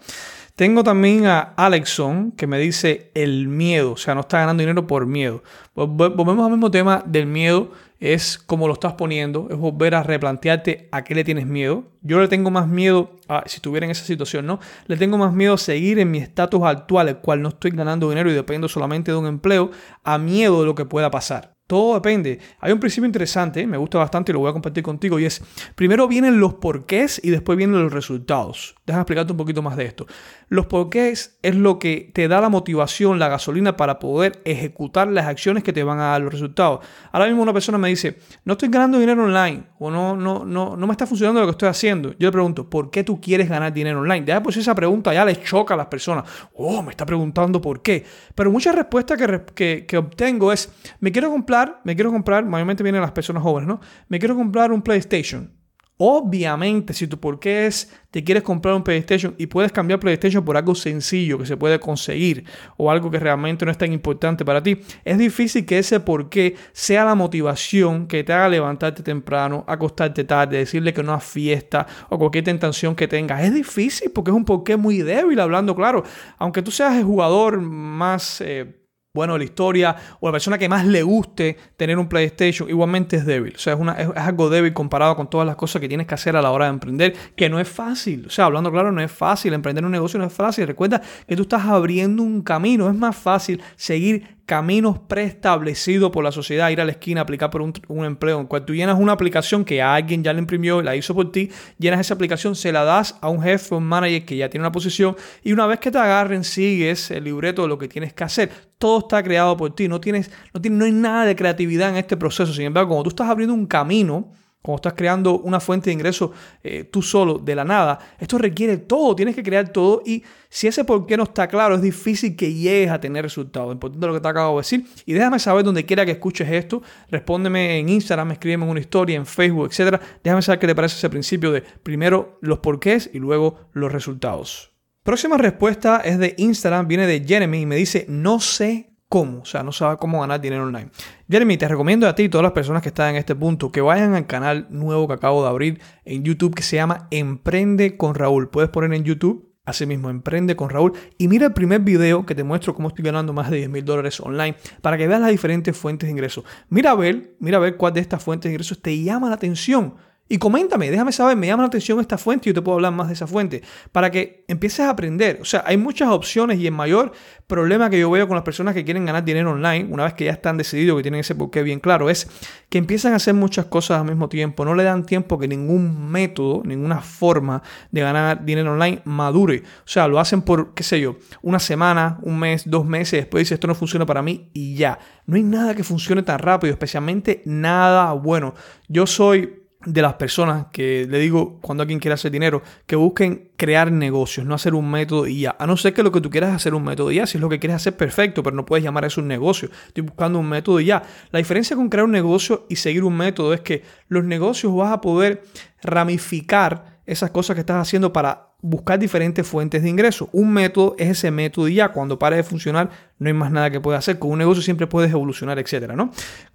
Tengo 0.57 0.83
también 0.83 1.27
a 1.27 1.53
Alexon 1.55 2.31
que 2.31 2.47
me 2.47 2.57
dice 2.57 3.11
el 3.13 3.47
miedo, 3.47 3.91
o 3.91 3.97
sea, 3.97 4.15
no 4.15 4.21
está 4.21 4.39
ganando 4.39 4.61
dinero 4.61 4.87
por 4.87 5.05
miedo. 5.05 5.43
Volvemos 5.75 6.43
al 6.43 6.49
mismo 6.49 6.71
tema 6.71 7.03
del 7.05 7.27
miedo, 7.27 7.69
es 7.99 8.39
como 8.39 8.65
lo 8.67 8.73
estás 8.73 8.93
poniendo, 8.93 9.49
es 9.51 9.55
volver 9.55 9.93
a 9.93 10.01
replantearte 10.01 10.89
a 10.91 11.03
qué 11.03 11.13
le 11.13 11.23
tienes 11.23 11.45
miedo. 11.45 11.83
Yo 12.01 12.19
le 12.19 12.27
tengo 12.27 12.49
más 12.49 12.67
miedo, 12.67 13.11
a, 13.27 13.43
si 13.45 13.57
estuviera 13.57 13.85
en 13.85 13.91
esa 13.91 14.03
situación, 14.03 14.47
¿no? 14.47 14.59
Le 14.87 14.97
tengo 14.97 15.19
más 15.19 15.31
miedo 15.31 15.53
a 15.53 15.57
seguir 15.59 15.99
en 15.99 16.09
mi 16.09 16.17
estatus 16.17 16.63
actual, 16.63 17.09
el 17.09 17.17
cual 17.17 17.43
no 17.43 17.49
estoy 17.49 17.69
ganando 17.69 18.09
dinero 18.09 18.31
y 18.31 18.33
dependo 18.33 18.67
solamente 18.67 19.11
de 19.11 19.17
un 19.17 19.27
empleo, 19.27 19.69
a 20.03 20.17
miedo 20.17 20.61
de 20.61 20.65
lo 20.65 20.73
que 20.73 20.85
pueda 20.85 21.11
pasar. 21.11 21.56
Todo 21.67 21.95
depende. 21.95 22.39
Hay 22.61 22.71
un 22.71 22.79
principio 22.79 23.05
interesante, 23.05 23.67
me 23.67 23.75
gusta 23.75 23.97
bastante 23.97 24.31
y 24.31 24.33
lo 24.33 24.39
voy 24.39 24.49
a 24.49 24.53
compartir 24.53 24.83
contigo, 24.83 25.19
y 25.19 25.25
es, 25.25 25.43
primero 25.75 26.07
vienen 26.07 26.39
los 26.39 26.53
porqués 26.53 27.19
y 27.21 27.29
después 27.29 27.57
vienen 27.57 27.83
los 27.83 27.91
resultados. 27.91 28.75
Déjame 28.85 29.01
explicarte 29.01 29.33
un 29.33 29.37
poquito 29.37 29.61
más 29.61 29.75
de 29.75 29.83
esto. 29.83 30.07
Los 30.47 30.67
porqués 30.67 31.37
es 31.43 31.55
lo 31.55 31.77
que 31.77 32.09
te 32.13 32.29
da 32.29 32.39
la 32.39 32.47
motivación, 32.47 33.19
la 33.19 33.27
gasolina 33.27 33.75
para 33.75 33.99
poder 33.99 34.41
ejecutar 34.45 35.09
las 35.09 35.25
acciones 35.25 35.61
que 35.61 35.73
te 35.73 35.83
van 35.83 35.99
a 35.99 36.11
dar 36.11 36.21
los 36.21 36.31
resultados. 36.31 36.79
Ahora 37.11 37.27
mismo 37.27 37.43
una 37.43 37.51
persona 37.51 37.77
me 37.77 37.89
dice, 37.89 38.17
no 38.45 38.53
estoy 38.53 38.69
ganando 38.69 38.97
dinero 38.97 39.25
online 39.25 39.65
o 39.77 39.91
no, 39.91 40.15
no, 40.15 40.45
no, 40.45 40.77
no 40.77 40.87
me 40.87 40.93
está 40.93 41.05
funcionando 41.05 41.41
lo 41.41 41.47
que 41.47 41.51
estoy 41.51 41.67
haciendo. 41.67 42.11
Yo 42.17 42.29
le 42.29 42.31
pregunto, 42.31 42.69
¿por 42.69 42.89
qué 42.89 43.03
tú 43.03 43.19
quieres 43.19 43.49
ganar 43.49 43.73
dinero 43.73 43.99
online? 43.99 44.25
Ya 44.25 44.41
pues 44.41 44.55
esa 44.55 44.73
pregunta 44.73 45.13
ya 45.13 45.25
les 45.25 45.43
choca 45.43 45.73
a 45.73 45.77
las 45.77 45.87
personas. 45.87 46.23
Oh, 46.53 46.81
me 46.81 46.91
está 46.91 47.05
preguntando 47.05 47.59
por 47.59 47.81
qué. 47.81 48.05
Pero 48.33 48.51
muchas 48.51 48.73
respuestas 48.73 49.17
que, 49.17 49.41
que, 49.53 49.85
que 49.85 49.97
obtengo 49.97 50.53
es, 50.53 50.71
me 51.01 51.11
quiero 51.11 51.29
comprar 51.29 51.56
me 51.83 51.95
quiero 51.95 52.11
comprar, 52.11 52.45
mayormente 52.45 52.83
vienen 52.83 53.01
las 53.01 53.11
personas 53.11 53.43
jóvenes, 53.43 53.67
¿no? 53.67 53.79
Me 54.07 54.19
quiero 54.19 54.35
comprar 54.35 54.71
un 54.71 54.81
PlayStation. 54.81 55.57
Obviamente, 55.99 56.93
si 56.93 57.07
tú 57.07 57.19
por 57.19 57.39
qué 57.39 57.65
es, 57.65 57.91
te 58.11 58.23
quieres 58.23 58.43
comprar 58.43 58.75
un 58.75 58.83
PlayStation 58.83 59.33
y 59.39 59.47
puedes 59.47 59.71
cambiar 59.71 59.99
PlayStation 59.99 60.45
por 60.45 60.55
algo 60.55 60.75
sencillo 60.75 61.39
que 61.39 61.47
se 61.47 61.57
puede 61.57 61.79
conseguir 61.79 62.45
o 62.77 62.91
algo 62.91 63.09
que 63.09 63.19
realmente 63.19 63.65
no 63.65 63.71
es 63.71 63.79
tan 63.79 63.91
importante 63.91 64.45
para 64.45 64.61
ti, 64.61 64.79
es 65.03 65.17
difícil 65.17 65.65
que 65.65 65.79
ese 65.79 65.99
por 65.99 66.29
qué 66.29 66.55
sea 66.71 67.03
la 67.03 67.15
motivación 67.15 68.07
que 68.07 68.23
te 68.23 68.31
haga 68.31 68.47
levantarte 68.47 69.01
temprano, 69.01 69.65
acostarte 69.67 70.23
tarde, 70.23 70.59
decirle 70.59 70.93
que 70.93 71.01
no 71.01 71.13
a 71.13 71.19
fiesta 71.19 71.87
o 72.09 72.19
cualquier 72.19 72.43
tentación 72.43 72.95
que 72.95 73.07
tengas. 73.07 73.43
Es 73.43 73.55
difícil 73.55 74.11
porque 74.11 74.29
es 74.29 74.37
un 74.37 74.45
porqué 74.45 74.77
muy 74.77 74.99
débil, 74.99 75.39
hablando 75.39 75.75
claro. 75.75 76.03
Aunque 76.37 76.61
tú 76.61 76.69
seas 76.69 76.95
el 76.95 77.05
jugador 77.05 77.59
más... 77.59 78.39
Eh, 78.41 78.86
bueno 79.13 79.37
la 79.37 79.43
historia 79.43 79.95
o 80.19 80.27
la 80.27 80.31
persona 80.31 80.57
que 80.57 80.69
más 80.69 80.85
le 80.85 81.01
guste 81.01 81.57
tener 81.75 81.97
un 81.97 82.07
PlayStation, 82.07 82.69
igualmente 82.69 83.17
es 83.17 83.25
débil. 83.25 83.53
O 83.55 83.59
sea, 83.59 83.73
es, 83.73 83.79
una, 83.79 83.93
es, 83.93 84.09
algo 84.15 84.49
débil 84.49 84.73
comparado 84.73 85.15
con 85.15 85.29
todas 85.29 85.47
las 85.47 85.55
cosas 85.55 85.81
que 85.81 85.87
tienes 85.87 86.07
que 86.07 86.13
hacer 86.13 86.35
a 86.35 86.41
la 86.41 86.51
hora 86.51 86.65
de 86.65 86.71
emprender, 86.71 87.15
que 87.35 87.49
no 87.49 87.59
es 87.59 87.67
fácil. 87.67 88.25
O 88.27 88.29
sea, 88.29 88.45
hablando 88.45 88.71
claro, 88.71 88.91
no 88.91 89.01
es 89.01 89.11
fácil. 89.11 89.53
Emprender 89.53 89.83
un 89.83 89.91
negocio 89.91 90.19
no 90.19 90.25
es 90.25 90.33
fácil. 90.33 90.67
Recuerda 90.67 91.01
que 91.27 91.35
tú 91.35 91.43
estás 91.43 91.65
abriendo 91.65 92.21
un 92.21 92.41
camino. 92.41 92.87
Es 92.89 92.95
más 92.95 93.15
fácil 93.15 93.61
seguir 93.75 94.36
caminos 94.47 94.97
preestablecidos 94.97 96.09
por 96.09 96.23
la 96.23 96.31
sociedad, 96.31 96.69
ir 96.69 96.79
a 96.79 96.85
la 96.85 96.91
esquina, 96.91 97.19
aplicar 97.19 97.49
por 97.49 97.61
un, 97.61 97.73
empleo, 98.05 98.39
en 98.39 98.47
cual 98.47 98.63
tú 98.63 98.73
llenas 98.73 98.97
una 98.97 99.11
aplicación 99.11 99.65
que 99.65 99.81
alguien 99.81 100.23
ya 100.23 100.31
la 100.31 100.39
imprimió, 100.39 100.81
la 100.81 100.95
hizo 100.95 101.13
por 101.13 101.33
ti, 101.33 101.51
llenas 101.77 101.99
esa 101.99 102.13
aplicación, 102.13 102.55
se 102.55 102.71
la 102.71 102.85
das 102.85 103.17
a 103.19 103.27
un 103.27 103.41
jefe 103.41 103.75
un 103.75 103.83
manager 103.83 104.23
que 104.23 104.37
ya 104.37 104.49
tiene 104.49 104.63
una 104.63 104.71
posición 104.71 105.17
y 105.43 105.51
una 105.51 105.67
vez 105.67 105.81
que 105.81 105.91
te 105.91 105.97
agarren, 105.97 106.45
sigues 106.45 107.11
el 107.11 107.25
libreto 107.25 107.63
de 107.63 107.67
lo 107.67 107.77
que 107.77 107.89
tienes 107.89 108.13
que 108.13 108.23
hacer. 108.23 108.49
Todo 108.77 108.99
está 108.99 109.21
creado 109.21 109.57
por 109.57 109.75
ti, 109.75 109.89
no, 109.89 109.99
tienes, 109.99 110.31
no, 110.53 110.61
tienes, 110.61 110.79
no 110.79 110.85
hay 110.85 110.93
nada 110.93 111.25
de 111.25 111.35
creatividad 111.35 111.89
en 111.89 111.97
este 111.97 112.15
proceso. 112.15 112.53
Sin 112.53 112.67
embargo, 112.67 112.91
cuando 112.91 113.03
tú 113.03 113.09
estás 113.09 113.29
abriendo 113.29 113.53
un 113.53 113.67
camino, 113.67 114.31
cuando 114.61 114.77
estás 114.77 114.93
creando 114.93 115.39
una 115.39 115.59
fuente 115.59 115.89
de 115.89 115.93
ingreso 115.93 116.31
eh, 116.63 116.83
tú 116.83 117.01
solo, 117.01 117.37
de 117.37 117.55
la 117.55 117.63
nada, 117.63 117.99
esto 118.19 118.37
requiere 118.37 118.77
todo, 118.77 119.15
tienes 119.15 119.35
que 119.35 119.43
crear 119.43 119.69
todo 119.69 120.01
y 120.05 120.23
si 120.49 120.67
ese 120.67 120.83
por 120.83 121.05
qué 121.05 121.17
no 121.17 121.23
está 121.23 121.47
claro, 121.47 121.75
es 121.75 121.81
difícil 121.81 122.35
que 122.35 122.53
llegues 122.53 122.91
a 122.91 122.99
tener 122.99 123.23
resultados. 123.23 123.71
Importante 123.73 124.07
lo 124.07 124.13
que 124.13 124.19
te 124.19 124.27
acabo 124.27 124.57
de 124.57 124.61
decir. 124.61 124.85
Y 125.05 125.13
déjame 125.13 125.39
saber 125.39 125.63
donde 125.63 125.85
quiera 125.85 126.05
que 126.05 126.11
escuches 126.11 126.49
esto. 126.49 126.81
Respóndeme 127.09 127.79
en 127.79 127.89
Instagram, 127.89 128.31
escríbeme 128.31 128.65
una 128.65 128.79
historia, 128.79 129.15
en 129.15 129.25
Facebook, 129.25 129.69
etc. 129.71 130.01
Déjame 130.23 130.41
saber 130.41 130.59
qué 130.59 130.67
te 130.67 130.75
parece 130.75 130.97
ese 130.97 131.09
principio 131.09 131.51
de 131.51 131.61
primero 131.61 132.39
los 132.41 132.59
porqués 132.59 133.09
y 133.13 133.19
luego 133.19 133.69
los 133.73 133.91
resultados. 133.91 134.71
Próxima 135.03 135.37
respuesta 135.37 136.01
es 136.03 136.17
de 136.19 136.35
Instagram, 136.37 136.87
viene 136.87 137.07
de 137.07 137.23
Jeremy 137.25 137.61
y 137.61 137.65
me 137.65 137.75
dice, 137.77 138.05
no 138.09 138.39
sé 138.39 138.86
cómo, 139.09 139.41
o 139.41 139.45
sea, 139.45 139.63
no 139.63 139.71
sabe 139.71 139.97
cómo 139.97 140.21
ganar 140.21 140.41
dinero 140.41 140.63
online. 140.63 140.89
Jeremy, 141.29 141.57
te 141.57 141.67
recomiendo 141.67 142.07
a 142.07 142.15
ti 142.15 142.23
y 142.23 142.29
todas 142.29 142.43
las 142.43 142.51
personas 142.51 142.81
que 142.81 142.89
están 142.89 143.11
en 143.11 143.15
este 143.15 143.35
punto 143.35 143.71
que 143.71 143.81
vayan 143.81 144.13
al 144.15 144.27
canal 144.27 144.67
nuevo 144.69 145.07
que 145.07 145.13
acabo 145.13 145.43
de 145.43 145.49
abrir 145.49 145.81
en 146.05 146.23
YouTube 146.23 146.53
que 146.53 146.63
se 146.63 146.75
llama 146.75 147.07
Emprende 147.11 147.97
con 147.97 148.15
Raúl. 148.15 148.49
Puedes 148.49 148.69
poner 148.69 148.93
en 148.93 149.03
YouTube, 149.03 149.53
así 149.65 149.85
mismo, 149.85 150.09
Emprende 150.09 150.55
con 150.55 150.69
Raúl 150.69 150.93
y 151.17 151.27
mira 151.27 151.47
el 151.47 151.53
primer 151.53 151.81
video 151.81 152.25
que 152.25 152.35
te 152.35 152.43
muestro 152.43 152.75
cómo 152.75 152.89
estoy 152.89 153.05
ganando 153.05 153.31
más 153.33 153.49
de 153.49 153.57
10 153.57 153.69
mil 153.69 153.85
dólares 153.85 154.19
online 154.19 154.57
para 154.81 154.97
que 154.97 155.07
veas 155.07 155.21
las 155.21 155.31
diferentes 155.31 155.75
fuentes 155.77 156.07
de 156.07 156.11
ingresos. 156.11 156.43
Mira 156.69 156.93
ver, 156.95 157.35
mira 157.39 157.57
a 157.57 157.61
ver 157.61 157.77
cuál 157.77 157.93
de 157.93 158.01
estas 158.01 158.21
fuentes 158.21 158.49
de 158.49 158.53
ingresos 158.53 158.81
te 158.81 159.01
llama 159.01 159.29
la 159.29 159.35
atención. 159.35 159.95
Y 160.29 160.37
coméntame, 160.37 160.91
déjame 160.91 161.11
saber, 161.11 161.37
me 161.37 161.47
llama 161.47 161.63
la 161.63 161.67
atención 161.67 161.99
esta 161.99 162.17
fuente 162.17 162.49
y 162.49 162.51
yo 162.51 162.55
te 162.55 162.61
puedo 162.61 162.75
hablar 162.75 162.91
más 162.91 163.07
de 163.07 163.13
esa 163.13 163.27
fuente 163.27 163.61
para 163.91 164.11
que 164.11 164.43
empieces 164.47 164.81
a 164.81 164.89
aprender. 164.89 165.39
O 165.41 165.45
sea, 165.45 165.63
hay 165.65 165.77
muchas 165.77 166.09
opciones 166.09 166.59
y 166.59 166.67
el 166.67 166.73
mayor 166.73 167.13
problema 167.47 167.89
que 167.89 167.99
yo 167.99 168.11
veo 168.11 168.27
con 168.27 168.35
las 168.35 168.43
personas 168.43 168.73
que 168.73 168.83
quieren 168.83 169.05
ganar 169.05 169.23
dinero 169.23 169.51
online, 169.51 169.87
una 169.89 170.03
vez 170.03 170.13
que 170.13 170.25
ya 170.25 170.31
están 170.31 170.57
decididos, 170.57 170.97
que 170.97 171.03
tienen 171.03 171.21
ese 171.21 171.33
porqué 171.33 171.63
bien 171.63 171.79
claro, 171.79 172.09
es 172.09 172.27
que 172.69 172.77
empiezan 172.77 173.13
a 173.13 173.17
hacer 173.17 173.33
muchas 173.33 173.65
cosas 173.65 174.01
al 174.01 174.05
mismo 174.05 174.27
tiempo. 174.27 174.65
No 174.65 174.75
le 174.75 174.83
dan 174.83 175.05
tiempo 175.05 175.37
que 175.39 175.47
ningún 175.47 176.11
método, 176.11 176.61
ninguna 176.65 176.99
forma 177.01 177.63
de 177.91 178.01
ganar 178.01 178.43
dinero 178.43 178.73
online 178.73 179.01
madure. 179.05 179.63
O 179.79 179.87
sea, 179.87 180.07
lo 180.09 180.19
hacen 180.19 180.41
por, 180.41 180.73
qué 180.73 180.83
sé 180.83 180.99
yo, 180.99 181.17
una 181.41 181.59
semana, 181.59 182.19
un 182.23 182.37
mes, 182.37 182.69
dos 182.69 182.85
meses, 182.85 183.21
después 183.21 183.41
dice 183.41 183.53
esto 183.53 183.67
no 183.67 183.75
funciona 183.75 184.05
para 184.05 184.21
mí 184.21 184.49
y 184.53 184.75
ya. 184.75 184.99
No 185.25 185.35
hay 185.35 185.43
nada 185.43 185.73
que 185.73 185.83
funcione 185.83 186.23
tan 186.23 186.39
rápido, 186.39 186.71
especialmente 186.71 187.41
nada 187.45 188.11
bueno. 188.13 188.53
Yo 188.87 189.07
soy 189.07 189.66
de 189.87 190.01
las 190.01 190.15
personas 190.15 190.65
que 190.73 191.07
le 191.09 191.17
digo 191.17 191.59
cuando 191.61 191.81
alguien 191.81 191.99
quiere 191.99 192.13
hacer 192.13 192.29
dinero, 192.29 192.61
que 192.85 192.97
busquen 192.97 193.51
crear 193.55 193.89
negocios, 193.89 194.45
no 194.45 194.53
hacer 194.53 194.75
un 194.75 194.91
método 194.91 195.27
ya. 195.27 195.55
A 195.57 195.65
no 195.65 195.77
ser 195.77 195.93
que 195.93 196.03
lo 196.03 196.11
que 196.11 196.19
tú 196.19 196.29
quieras 196.29 196.53
hacer 196.53 196.73
un 196.73 196.83
método 196.83 197.09
ya, 197.09 197.25
si 197.25 197.37
es 197.37 197.41
lo 197.41 197.47
que 197.47 197.57
quieres 197.57 197.77
hacer, 197.77 197.95
perfecto, 197.95 198.43
pero 198.43 198.53
no 198.53 198.65
puedes 198.65 198.83
llamar 198.83 199.05
eso 199.05 199.21
un 199.21 199.29
negocio. 199.29 199.69
Estoy 199.87 200.03
buscando 200.03 200.39
un 200.39 200.49
método 200.49 200.81
ya. 200.81 201.03
La 201.31 201.39
diferencia 201.39 201.77
con 201.77 201.87
crear 201.87 202.03
un 202.03 202.11
negocio 202.11 202.65
y 202.67 202.75
seguir 202.75 203.05
un 203.05 203.15
método 203.15 203.53
es 203.53 203.61
que 203.61 203.83
los 204.09 204.25
negocios 204.25 204.75
vas 204.75 204.91
a 204.91 204.99
poder 204.99 205.43
ramificar 205.81 206.99
esas 207.05 207.31
cosas 207.31 207.55
que 207.55 207.61
estás 207.61 207.77
haciendo 207.77 208.11
para 208.11 208.49
buscar 208.61 208.99
diferentes 208.99 209.47
fuentes 209.47 209.83
de 209.83 209.89
ingreso. 209.89 210.27
Un 210.33 210.51
método 210.51 210.95
es 210.97 211.11
ese 211.11 211.31
método 211.31 211.69
ya 211.69 211.89
cuando 211.89 212.19
pare 212.19 212.35
de 212.35 212.43
funcionar 212.43 212.89
no 213.19 213.27
hay 213.27 213.33
más 213.33 213.51
nada 213.51 213.69
que 213.71 213.79
pueda 213.79 213.97
hacer. 213.97 214.19
Con 214.19 214.31
un 214.31 214.39
negocio 214.39 214.61
siempre 214.61 214.87
puedes 214.87 215.11
evolucionar, 215.11 215.57
etcétera, 215.59 215.95
¿no? 215.95 216.11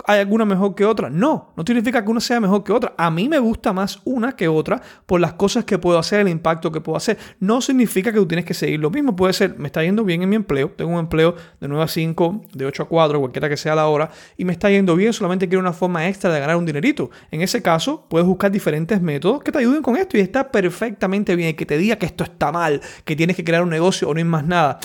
¿Hay 0.07 0.21
alguna 0.21 0.45
mejor 0.45 0.75
que 0.75 0.85
otra? 0.85 1.11
No, 1.11 1.53
no 1.57 1.65
significa 1.67 2.05
que 2.05 2.11
una 2.11 2.21
sea 2.21 2.41
mejor 2.41 2.65
que 2.65 2.73
otra. 2.73 2.95
A 2.97 3.11
mí 3.11 3.29
me 3.29 3.39
gusta 3.39 3.73
más 3.73 4.01
una 4.05 4.33
que 4.33 4.49
otra 4.49 4.81
por 5.07 5.21
las 5.21 5.35
cosas 5.35 5.65
que 5.65 5.79
puedo 5.79 5.99
hacer, 5.99 6.21
el 6.21 6.29
impacto 6.29 6.71
que 6.71 6.81
puedo 6.81 6.97
hacer. 6.97 7.19
No 7.41 7.61
significa 7.61 8.13
que 8.13 8.19
tú 8.19 8.27
tienes 8.27 8.45
que 8.45 8.55
seguir 8.55 8.81
lo 8.81 8.91
mismo. 8.91 9.17
Puede 9.17 9.33
ser, 9.33 9.59
me 9.59 9.67
está 9.67 9.83
yendo 9.83 10.05
bien 10.05 10.23
en 10.23 10.29
mi 10.29 10.37
empleo, 10.37 10.71
tengo 10.71 10.93
un 10.93 11.01
empleo 11.01 11.35
de 11.61 11.69
9 11.69 11.85
a 11.85 11.89
5, 11.89 12.43
de 12.53 12.67
8 12.67 12.83
a 12.85 12.89
4, 12.89 13.21
cualquiera 13.21 13.49
que 13.49 13.57
sea 13.57 13.75
la 13.75 13.87
hora, 13.87 14.11
y 14.37 14.45
me 14.45 14.53
está 14.53 14.71
yendo 14.71 14.95
bien, 14.97 15.13
solamente 15.13 15.49
quiero 15.49 15.61
una 15.61 15.73
forma 15.73 16.09
extra 16.09 16.33
de 16.33 16.41
ganar 16.41 16.57
un 16.57 16.67
dinerito. 16.67 17.11
En 17.31 17.43
ese 17.43 17.63
caso, 17.63 18.07
puedes 18.09 18.27
buscar 18.27 18.51
diferentes 18.51 19.01
métodos 19.01 19.43
que 19.43 19.53
te 19.53 19.59
ayuden 19.59 19.83
con 19.83 19.97
esto 19.97 20.17
y 20.17 20.21
está 20.21 20.51
perfectamente 20.51 21.37
bien. 21.37 21.57
Que 21.57 21.67
te 21.67 21.77
diga 21.77 21.97
que 21.97 22.07
esto 22.07 22.25
está 22.25 22.53
mal, 22.53 22.81
que 23.05 23.17
tienes 23.17 23.37
que 23.37 23.45
crear 23.45 23.63
un 23.63 23.71
negocio 23.71 24.09
o 24.09 24.15
no 24.15 24.19
hay 24.19 24.25
más 24.25 24.45
nada. 24.45 24.79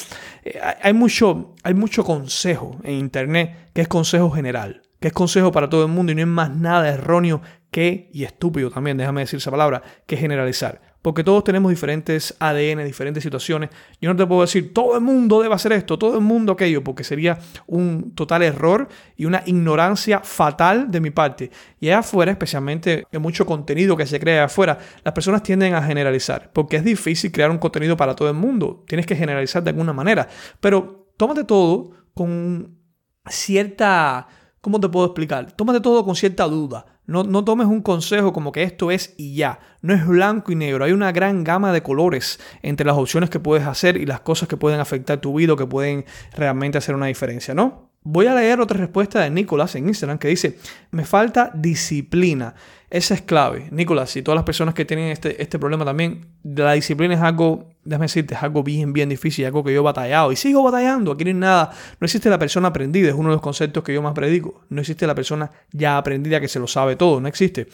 Eh, 0.48 0.60
hay, 0.82 0.94
mucho, 0.94 1.56
hay 1.63 1.74
mucho 1.74 2.04
consejo 2.04 2.77
en 2.84 2.94
Internet 2.94 3.72
que 3.74 3.82
es 3.82 3.88
consejo 3.88 4.32
general, 4.32 4.82
que 5.00 5.10
es 5.10 5.13
consejo 5.13 5.51
para 5.51 5.70
todo 5.70 5.84
el 5.84 5.92
mundo 5.92 6.12
y 6.12 6.16
no 6.16 6.20
hay 6.20 6.25
más 6.25 6.50
nada 6.51 6.88
erróneo 6.89 7.42
que, 7.72 8.10
y 8.13 8.24
estúpido 8.24 8.72
también, 8.72 8.98
déjame 8.98 9.22
decir 9.22 9.38
esa 9.38 9.51
palabra, 9.51 9.84
que 10.06 10.16
generalizar. 10.18 10.82
Porque 11.08 11.24
todos 11.24 11.42
tenemos 11.46 11.70
diferentes 11.70 12.36
ADN, 12.38 12.84
diferentes 12.84 13.24
situaciones. 13.24 13.70
Yo 14.02 14.12
no 14.12 14.18
te 14.18 14.28
puedo 14.28 14.42
decir, 14.42 14.74
todo 14.74 14.94
el 14.96 15.02
mundo 15.02 15.42
debe 15.42 15.56
hacer 15.56 15.72
esto, 15.72 15.98
todo 15.98 16.16
el 16.16 16.22
mundo 16.22 16.52
aquello, 16.52 16.84
porque 16.84 17.06
sería 17.06 17.40
un 17.66 18.12
total 18.14 18.44
error 18.44 18.90
y 19.16 19.24
una 19.24 19.42
ignorancia 19.46 20.20
fatal 20.20 20.92
de 20.92 21.00
mi 21.00 21.10
parte. 21.12 21.50
Y 21.80 21.88
allá 21.88 22.00
afuera, 22.00 22.34
especialmente 22.34 23.06
en 23.10 23.22
mucho 23.22 23.46
contenido 23.46 23.96
que 23.96 24.06
se 24.06 24.20
crea 24.20 24.44
afuera, 24.44 24.80
las 25.06 25.14
personas 25.14 25.44
tienden 25.44 25.76
a 25.76 25.82
generalizar, 25.82 26.52
porque 26.52 26.76
es 26.76 26.84
difícil 26.84 27.32
crear 27.32 27.52
un 27.52 27.58
contenido 27.58 27.96
para 27.96 28.14
todo 28.14 28.28
el 28.28 28.36
mundo. 28.36 28.84
Tienes 28.86 29.06
que 29.06 29.16
generalizar 29.16 29.64
de 29.64 29.70
alguna 29.70 29.94
manera. 29.94 30.28
Pero 30.60 31.14
tómate 31.16 31.46
todo 31.46 31.92
con 32.14 32.82
cierta... 33.30 34.28
¿Cómo 34.60 34.78
te 34.82 34.90
puedo 34.90 35.06
explicar? 35.06 35.54
Tómate 35.54 35.80
todo 35.80 36.04
con 36.04 36.18
cierta 36.18 36.44
duda 36.44 36.97
no, 37.08 37.44
tomes 37.46 37.68
un 37.68 37.82
consejo 37.82 38.34
como 38.34 38.52
que 38.52 38.64
esto 38.64 38.92
es 38.92 39.14
y 39.18 39.36
ya. 39.36 39.60
No 39.82 39.94
es 39.94 40.06
blanco 40.06 40.52
y 40.52 40.56
negro. 40.56 40.84
Hay 40.84 40.92
una 40.92 41.14
gran 41.14 41.46
gama 41.46 41.72
de 41.72 41.82
colores 41.82 42.38
entre 42.62 42.86
las 42.86 42.98
opciones 42.98 43.30
que 43.30 43.40
puedes 43.40 43.66
hacer 43.66 43.96
y 43.96 44.06
las 44.06 44.20
cosas 44.20 44.50
que 44.50 44.58
pueden 44.58 44.82
afectar 44.82 45.22
tu 45.22 45.34
vida 45.34 45.54
o 45.54 45.56
que 45.56 45.66
pueden 45.66 46.04
realmente 46.36 46.78
hacer 46.78 46.96
una 46.96 47.06
diferencia, 47.06 47.54
¿no? 47.54 47.92
Voy 48.04 48.28
a 48.28 48.36
leer 48.36 48.60
otra 48.60 48.78
respuesta 48.78 49.22
de 49.22 49.30
Nicolás 49.30 49.76
en 49.76 49.88
Instagram 49.88 50.18
que 50.18 50.28
dice, 50.28 50.60
me 50.92 51.06
falta 51.06 51.50
disciplina. 51.54 52.56
Esa 52.90 53.14
es 53.16 53.22
clave. 53.22 53.70
Nicolás, 53.72 54.16
y 54.18 54.22
todas 54.22 54.38
las 54.38 54.46
personas 54.46 54.74
que 54.74 54.86
tienen 54.86 55.10
este, 55.10 55.42
este 55.42 55.60
problema 55.60 55.86
también, 55.86 56.28
la 56.44 56.74
disciplina 56.74 57.16
es 57.16 57.22
algo, 57.22 57.70
déjame 57.88 58.06
decirte, 58.06 58.36
es 58.36 58.44
algo 58.44 58.63
bien, 58.63 58.91
bien 58.91 59.10
difícil, 59.10 59.46
algo 59.46 59.63
que 59.63 59.74
yo 59.74 59.79
he 59.79 59.84
batallado 59.84 60.32
y 60.32 60.36
sigo 60.36 60.62
batallando. 60.62 61.13
Aquí 61.13 61.24
no 61.24 61.29
hay 61.29 61.34
nada. 61.34 61.72
No 62.00 62.06
existe 62.06 62.29
la 62.29 62.38
persona 62.38 62.67
aprendida, 62.67 63.10
es 63.10 63.15
uno 63.15 63.29
de 63.29 63.36
los 63.36 63.41
conceptos 63.41 63.84
que 63.84 63.94
yo 63.94 64.01
más 64.01 64.13
predico. 64.13 64.65
No 64.70 64.82
existe 64.82 65.08
la 65.08 65.15
persona 65.15 65.50
ya 65.72 65.98
aprendida 65.98 66.41
que 66.41 66.48
se 66.48 66.60
lo 66.60 66.67
sabe 66.67 66.96
todo, 66.96 67.22
no 67.22 67.27
existe. 67.27 67.67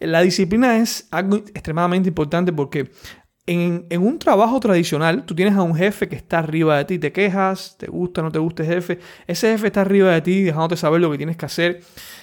La 0.00 0.22
disciplina 0.22 0.78
es 0.78 1.08
algo 1.10 1.36
extremadamente 1.36 2.08
importante 2.08 2.54
porque 2.54 2.90
En, 3.52 3.84
un 4.00 4.20
trabajo 4.20 4.60
tradicional, 4.60 5.24
tú 5.26 5.34
tienes 5.34 5.56
a 5.56 5.62
un 5.62 5.74
jefe 5.74 6.08
que 6.08 6.14
está 6.14 6.38
arriba 6.38 6.78
de 6.78 6.84
ti, 6.84 6.98
te 7.00 7.10
quejas, 7.10 7.74
te 7.76 7.88
gusta, 7.88 8.22
no 8.22 8.30
te 8.30 8.38
gusta 8.38 8.62
el 8.62 8.68
jefe, 8.68 9.00
ese 9.26 9.50
jefe 9.50 9.66
está 9.66 9.80
arriba 9.80 10.12
de 10.12 10.20
ti 10.20 10.42
dejándote 10.42 10.76
saber 10.76 11.00
lo 11.00 11.10
que 11.10 11.16
tienes 11.16 11.36
que 11.36 11.46
hacer, 11.46 11.80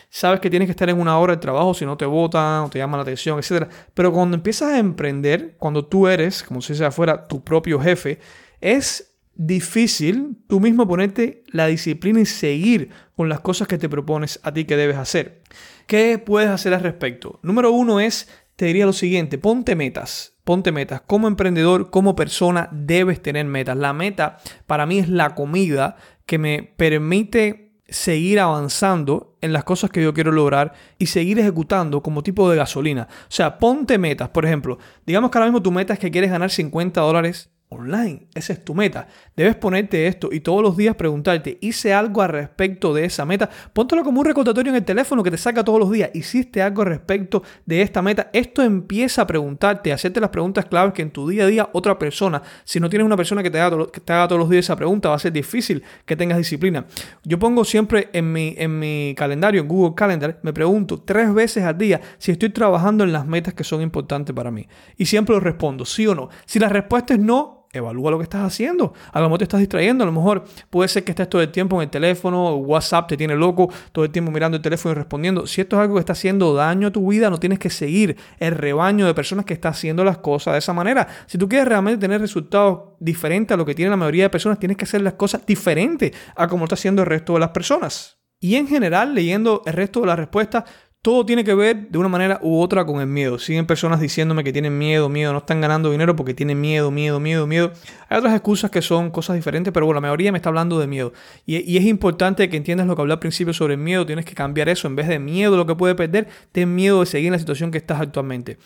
sabes 0.09 0.39
que 0.39 0.49
tienes 0.49 0.67
que 0.67 0.71
estar 0.71 0.89
en 0.89 0.97
una 0.97 1.19
hora 1.19 1.35
de 1.35 1.41
trabajo 1.41 1.73
si 1.73 1.85
no 1.85 1.97
te 1.97 2.05
votan 2.05 2.63
o 2.63 2.69
te 2.69 2.79
llaman 2.79 2.99
la 2.99 3.01
atención, 3.01 3.37
etc. 3.39 3.67
Pero 3.93 4.13
cuando 4.13 4.37
empiezas 4.37 4.69
a 4.69 4.79
emprender, 4.79 5.55
cuando 5.57 5.83
tú 5.83 6.07
eres, 6.07 6.43
como 6.43 6.61
si 6.61 6.73
sea 6.75 6.91
fuera 6.91 7.27
tu 7.27 7.43
propio 7.43 7.77
jefe, 7.77 8.19
es 8.61 9.17
difícil 9.35 10.37
tú 10.47 10.61
mismo 10.61 10.87
ponerte 10.87 11.43
la 11.47 11.67
disciplina 11.67 12.21
y 12.21 12.25
seguir 12.25 12.89
con 13.17 13.27
las 13.27 13.41
cosas 13.41 13.67
que 13.67 13.77
te 13.77 13.89
propones 13.89 14.39
a 14.43 14.53
ti 14.53 14.63
que 14.63 14.77
debes 14.77 14.95
hacer. 14.95 15.41
¿Qué 15.87 16.19
puedes 16.19 16.49
hacer 16.49 16.73
al 16.73 16.83
respecto? 16.83 17.41
Número 17.43 17.71
uno 17.71 17.99
es, 17.99 18.29
te 18.57 18.65
diría 18.65 18.87
lo 18.87 18.93
siguiente, 18.93 19.37
ponte 19.37 19.75
metas. 19.75 20.33
Ponte 20.43 20.71
metas. 20.71 21.01
Como 21.01 21.27
emprendedor, 21.27 21.91
como 21.91 22.15
persona, 22.15 22.69
debes 22.71 23.21
tener 23.21 23.45
metas. 23.45 23.77
La 23.77 23.93
meta 23.93 24.39
para 24.65 24.85
mí 24.85 24.97
es 24.97 25.09
la 25.09 25.35
comida 25.35 25.95
que 26.25 26.39
me 26.39 26.63
permite 26.63 27.71
seguir 27.87 28.39
avanzando 28.39 29.37
en 29.41 29.53
las 29.53 29.63
cosas 29.63 29.91
que 29.91 30.01
yo 30.01 30.13
quiero 30.13 30.31
lograr 30.31 30.73
y 30.97 31.05
seguir 31.05 31.37
ejecutando 31.39 32.01
como 32.01 32.23
tipo 32.23 32.49
de 32.49 32.57
gasolina. 32.57 33.07
O 33.23 33.31
sea, 33.31 33.59
ponte 33.59 33.99
metas. 33.99 34.29
Por 34.29 34.43
ejemplo, 34.43 34.79
digamos 35.05 35.29
que 35.29 35.37
ahora 35.37 35.51
mismo 35.51 35.61
tu 35.61 35.71
meta 35.71 35.93
es 35.93 35.99
que 35.99 36.09
quieres 36.09 36.31
ganar 36.31 36.49
50 36.49 36.99
dólares 36.99 37.51
online. 37.69 38.27
Esa 38.33 38.53
es 38.53 38.63
tu 38.63 38.73
meta. 38.73 39.07
Debes 39.35 39.55
ponerte 39.55 40.07
esto 40.07 40.29
y 40.31 40.39
todos 40.39 40.61
los 40.61 40.77
días 40.77 40.95
preguntarte, 40.95 41.57
¿hice 41.61 41.93
algo 41.93 42.21
al 42.21 42.29
respecto 42.29 42.93
de 42.93 43.05
esa 43.05 43.25
meta? 43.25 43.49
Póntelo 43.73 44.03
como 44.03 44.21
un 44.21 44.25
recordatorio 44.25 44.71
en 44.71 44.77
el 44.77 44.85
teléfono 44.85 45.21
que 45.21 45.31
te 45.31 45.37
saca 45.37 45.63
todos 45.63 45.79
los 45.79 45.91
días. 45.91 46.09
¿Hiciste 46.13 46.61
algo 46.61 46.81
al 46.83 46.89
respecto 46.89 47.43
de 47.65 47.81
esta 47.81 48.01
meta? 48.01 48.29
Esto 48.31 48.63
empieza 48.63 49.23
a 49.23 49.27
preguntarte, 49.27 49.91
a 49.91 49.95
hacerte 49.95 50.21
las 50.21 50.29
preguntas 50.29 50.65
claves 50.65 50.93
que 50.93 51.01
en 51.01 51.11
tu 51.11 51.27
día 51.27 51.43
a 51.43 51.47
día 51.47 51.69
otra 51.73 51.99
persona, 51.99 52.41
si 52.63 52.79
no 52.79 52.89
tienes 52.89 53.05
una 53.05 53.17
persona 53.17 53.43
que 53.43 53.51
te 53.51 53.59
haga, 53.59 53.85
que 53.91 53.99
te 53.99 54.13
haga 54.13 54.27
todos 54.27 54.39
los 54.39 54.49
días 54.49 54.65
esa 54.65 54.75
pregunta, 54.75 55.09
va 55.09 55.15
a 55.15 55.19
ser 55.19 55.33
difícil 55.33 55.83
que 56.05 56.15
tengas 56.15 56.37
disciplina. 56.37 56.85
Yo 57.23 57.37
pongo 57.37 57.65
siempre 57.65 58.09
en 58.13 58.31
mi, 58.31 58.55
en 58.57 58.79
mi 58.79 59.13
calendario, 59.17 59.61
en 59.61 59.67
Google 59.67 59.93
Calendar, 59.95 60.39
me 60.41 60.53
pregunto 60.53 61.01
tres 61.01 61.33
veces 61.33 61.63
al 61.63 61.77
día 61.77 61.99
si 62.17 62.31
estoy 62.31 62.49
trabajando 62.49 63.03
en 63.03 63.11
las 63.11 63.25
metas 63.25 63.53
que 63.53 63.63
son 63.63 63.81
importantes 63.81 64.33
para 64.33 64.51
mí. 64.51 64.67
Y 64.95 65.05
siempre 65.05 65.35
lo 65.35 65.41
respondo, 65.41 65.85
sí 65.85 66.07
o 66.07 66.15
no. 66.15 66.29
Si 66.45 66.59
la 66.59 66.69
respuesta 66.69 67.13
es 67.13 67.19
no, 67.19 67.56
evalúa 67.71 68.11
lo 68.11 68.17
que 68.17 68.23
estás 68.23 68.41
haciendo. 68.41 68.93
A 69.11 69.19
lo 69.19 69.25
mejor 69.25 69.39
te 69.39 69.43
estás 69.45 69.59
distrayendo, 69.59 70.03
a 70.03 70.07
lo 70.07 70.13
mejor 70.13 70.43
puede 70.69 70.87
ser 70.87 71.03
que 71.03 71.11
estés 71.11 71.29
todo 71.29 71.41
el 71.41 71.51
tiempo 71.51 71.77
en 71.77 71.83
el 71.83 71.89
teléfono, 71.89 72.55
WhatsApp 72.55 73.07
te 73.07 73.17
tiene 73.17 73.35
loco, 73.35 73.69
todo 73.91 74.05
el 74.05 74.11
tiempo 74.11 74.31
mirando 74.31 74.57
el 74.57 74.61
teléfono 74.63 74.93
y 74.93 74.95
respondiendo. 74.95 75.47
Si 75.47 75.61
esto 75.61 75.75
es 75.75 75.81
algo 75.81 75.95
que 75.95 75.99
está 75.99 76.13
haciendo 76.13 76.53
daño 76.53 76.87
a 76.87 76.91
tu 76.91 77.07
vida, 77.07 77.29
no 77.29 77.39
tienes 77.39 77.59
que 77.59 77.69
seguir 77.69 78.17
el 78.39 78.55
rebaño 78.55 79.05
de 79.05 79.13
personas 79.13 79.45
que 79.45 79.53
está 79.53 79.69
haciendo 79.69 80.03
las 80.03 80.17
cosas 80.19 80.53
de 80.53 80.59
esa 80.59 80.73
manera. 80.73 81.07
Si 81.27 81.37
tú 81.37 81.47
quieres 81.47 81.67
realmente 81.67 81.99
tener 81.99 82.21
resultados 82.21 82.95
diferentes 82.99 83.53
a 83.53 83.57
lo 83.57 83.65
que 83.65 83.75
tiene 83.75 83.89
la 83.91 83.97
mayoría 83.97 84.23
de 84.23 84.29
personas, 84.29 84.59
tienes 84.59 84.77
que 84.77 84.85
hacer 84.85 85.01
las 85.01 85.13
cosas 85.13 85.45
diferentes 85.45 86.11
a 86.35 86.47
como 86.47 86.65
está 86.65 86.75
haciendo 86.75 87.01
el 87.01 87.07
resto 87.07 87.33
de 87.33 87.39
las 87.39 87.49
personas. 87.49 88.17
Y 88.39 88.55
en 88.55 88.67
general, 88.67 89.15
leyendo 89.15 89.63
el 89.65 89.73
resto 89.73 90.01
de 90.01 90.07
las 90.07 90.19
respuestas, 90.19 90.63
todo 91.01 91.25
tiene 91.25 91.43
que 91.43 91.53
ver 91.53 91.89
de 91.89 91.97
una 91.97 92.09
manera 92.09 92.39
u 92.41 92.59
otra 92.59 92.85
con 92.85 92.99
el 92.99 93.07
miedo. 93.07 93.39
Siguen 93.39 93.65
personas 93.65 94.01
diciéndome 94.01 94.43
que 94.43 94.51
tienen 94.51 94.77
miedo, 94.77 95.07
miedo, 95.07 95.31
no 95.31 95.39
están 95.39 95.61
ganando 95.61 95.91
dinero 95.91 96.15
porque 96.15 96.33
tienen 96.33 96.59
miedo, 96.59 96.91
miedo, 96.91 97.19
miedo, 97.19 97.47
miedo. 97.47 97.71
Hay 98.09 98.17
otras 98.17 98.33
excusas 98.33 98.71
que 98.71 98.81
son 98.81 99.09
cosas 99.09 99.35
diferentes, 99.35 99.71
pero 99.71 99.85
bueno, 99.85 99.97
la 99.97 100.07
mayoría 100.07 100.31
me 100.31 100.37
está 100.37 100.49
hablando 100.49 100.79
de 100.79 100.87
miedo. 100.87 101.13
Y, 101.45 101.77
es 101.77 101.85
importante 101.85 102.49
que 102.49 102.57
entiendas 102.57 102.87
lo 102.87 102.95
que 102.95 103.01
hablé 103.03 103.13
al 103.13 103.19
principio 103.19 103.53
sobre 103.53 103.75
el 103.75 103.79
miedo. 103.79 104.05
Tienes 104.05 104.25
que 104.25 104.33
cambiar 104.33 104.67
eso. 104.69 104.87
En 104.87 104.95
vez 104.95 105.07
de 105.07 105.19
miedo 105.19 105.55
lo 105.55 105.65
que 105.65 105.75
puede 105.75 105.95
perder, 105.95 106.27
ten 106.51 106.75
miedo 106.75 106.99
de 106.99 107.05
seguir 107.05 107.27
en 107.27 107.33
la 107.33 107.39
situación 107.39 107.71
que 107.71 107.77
estás 107.77 108.01
actualmente. 108.01 108.57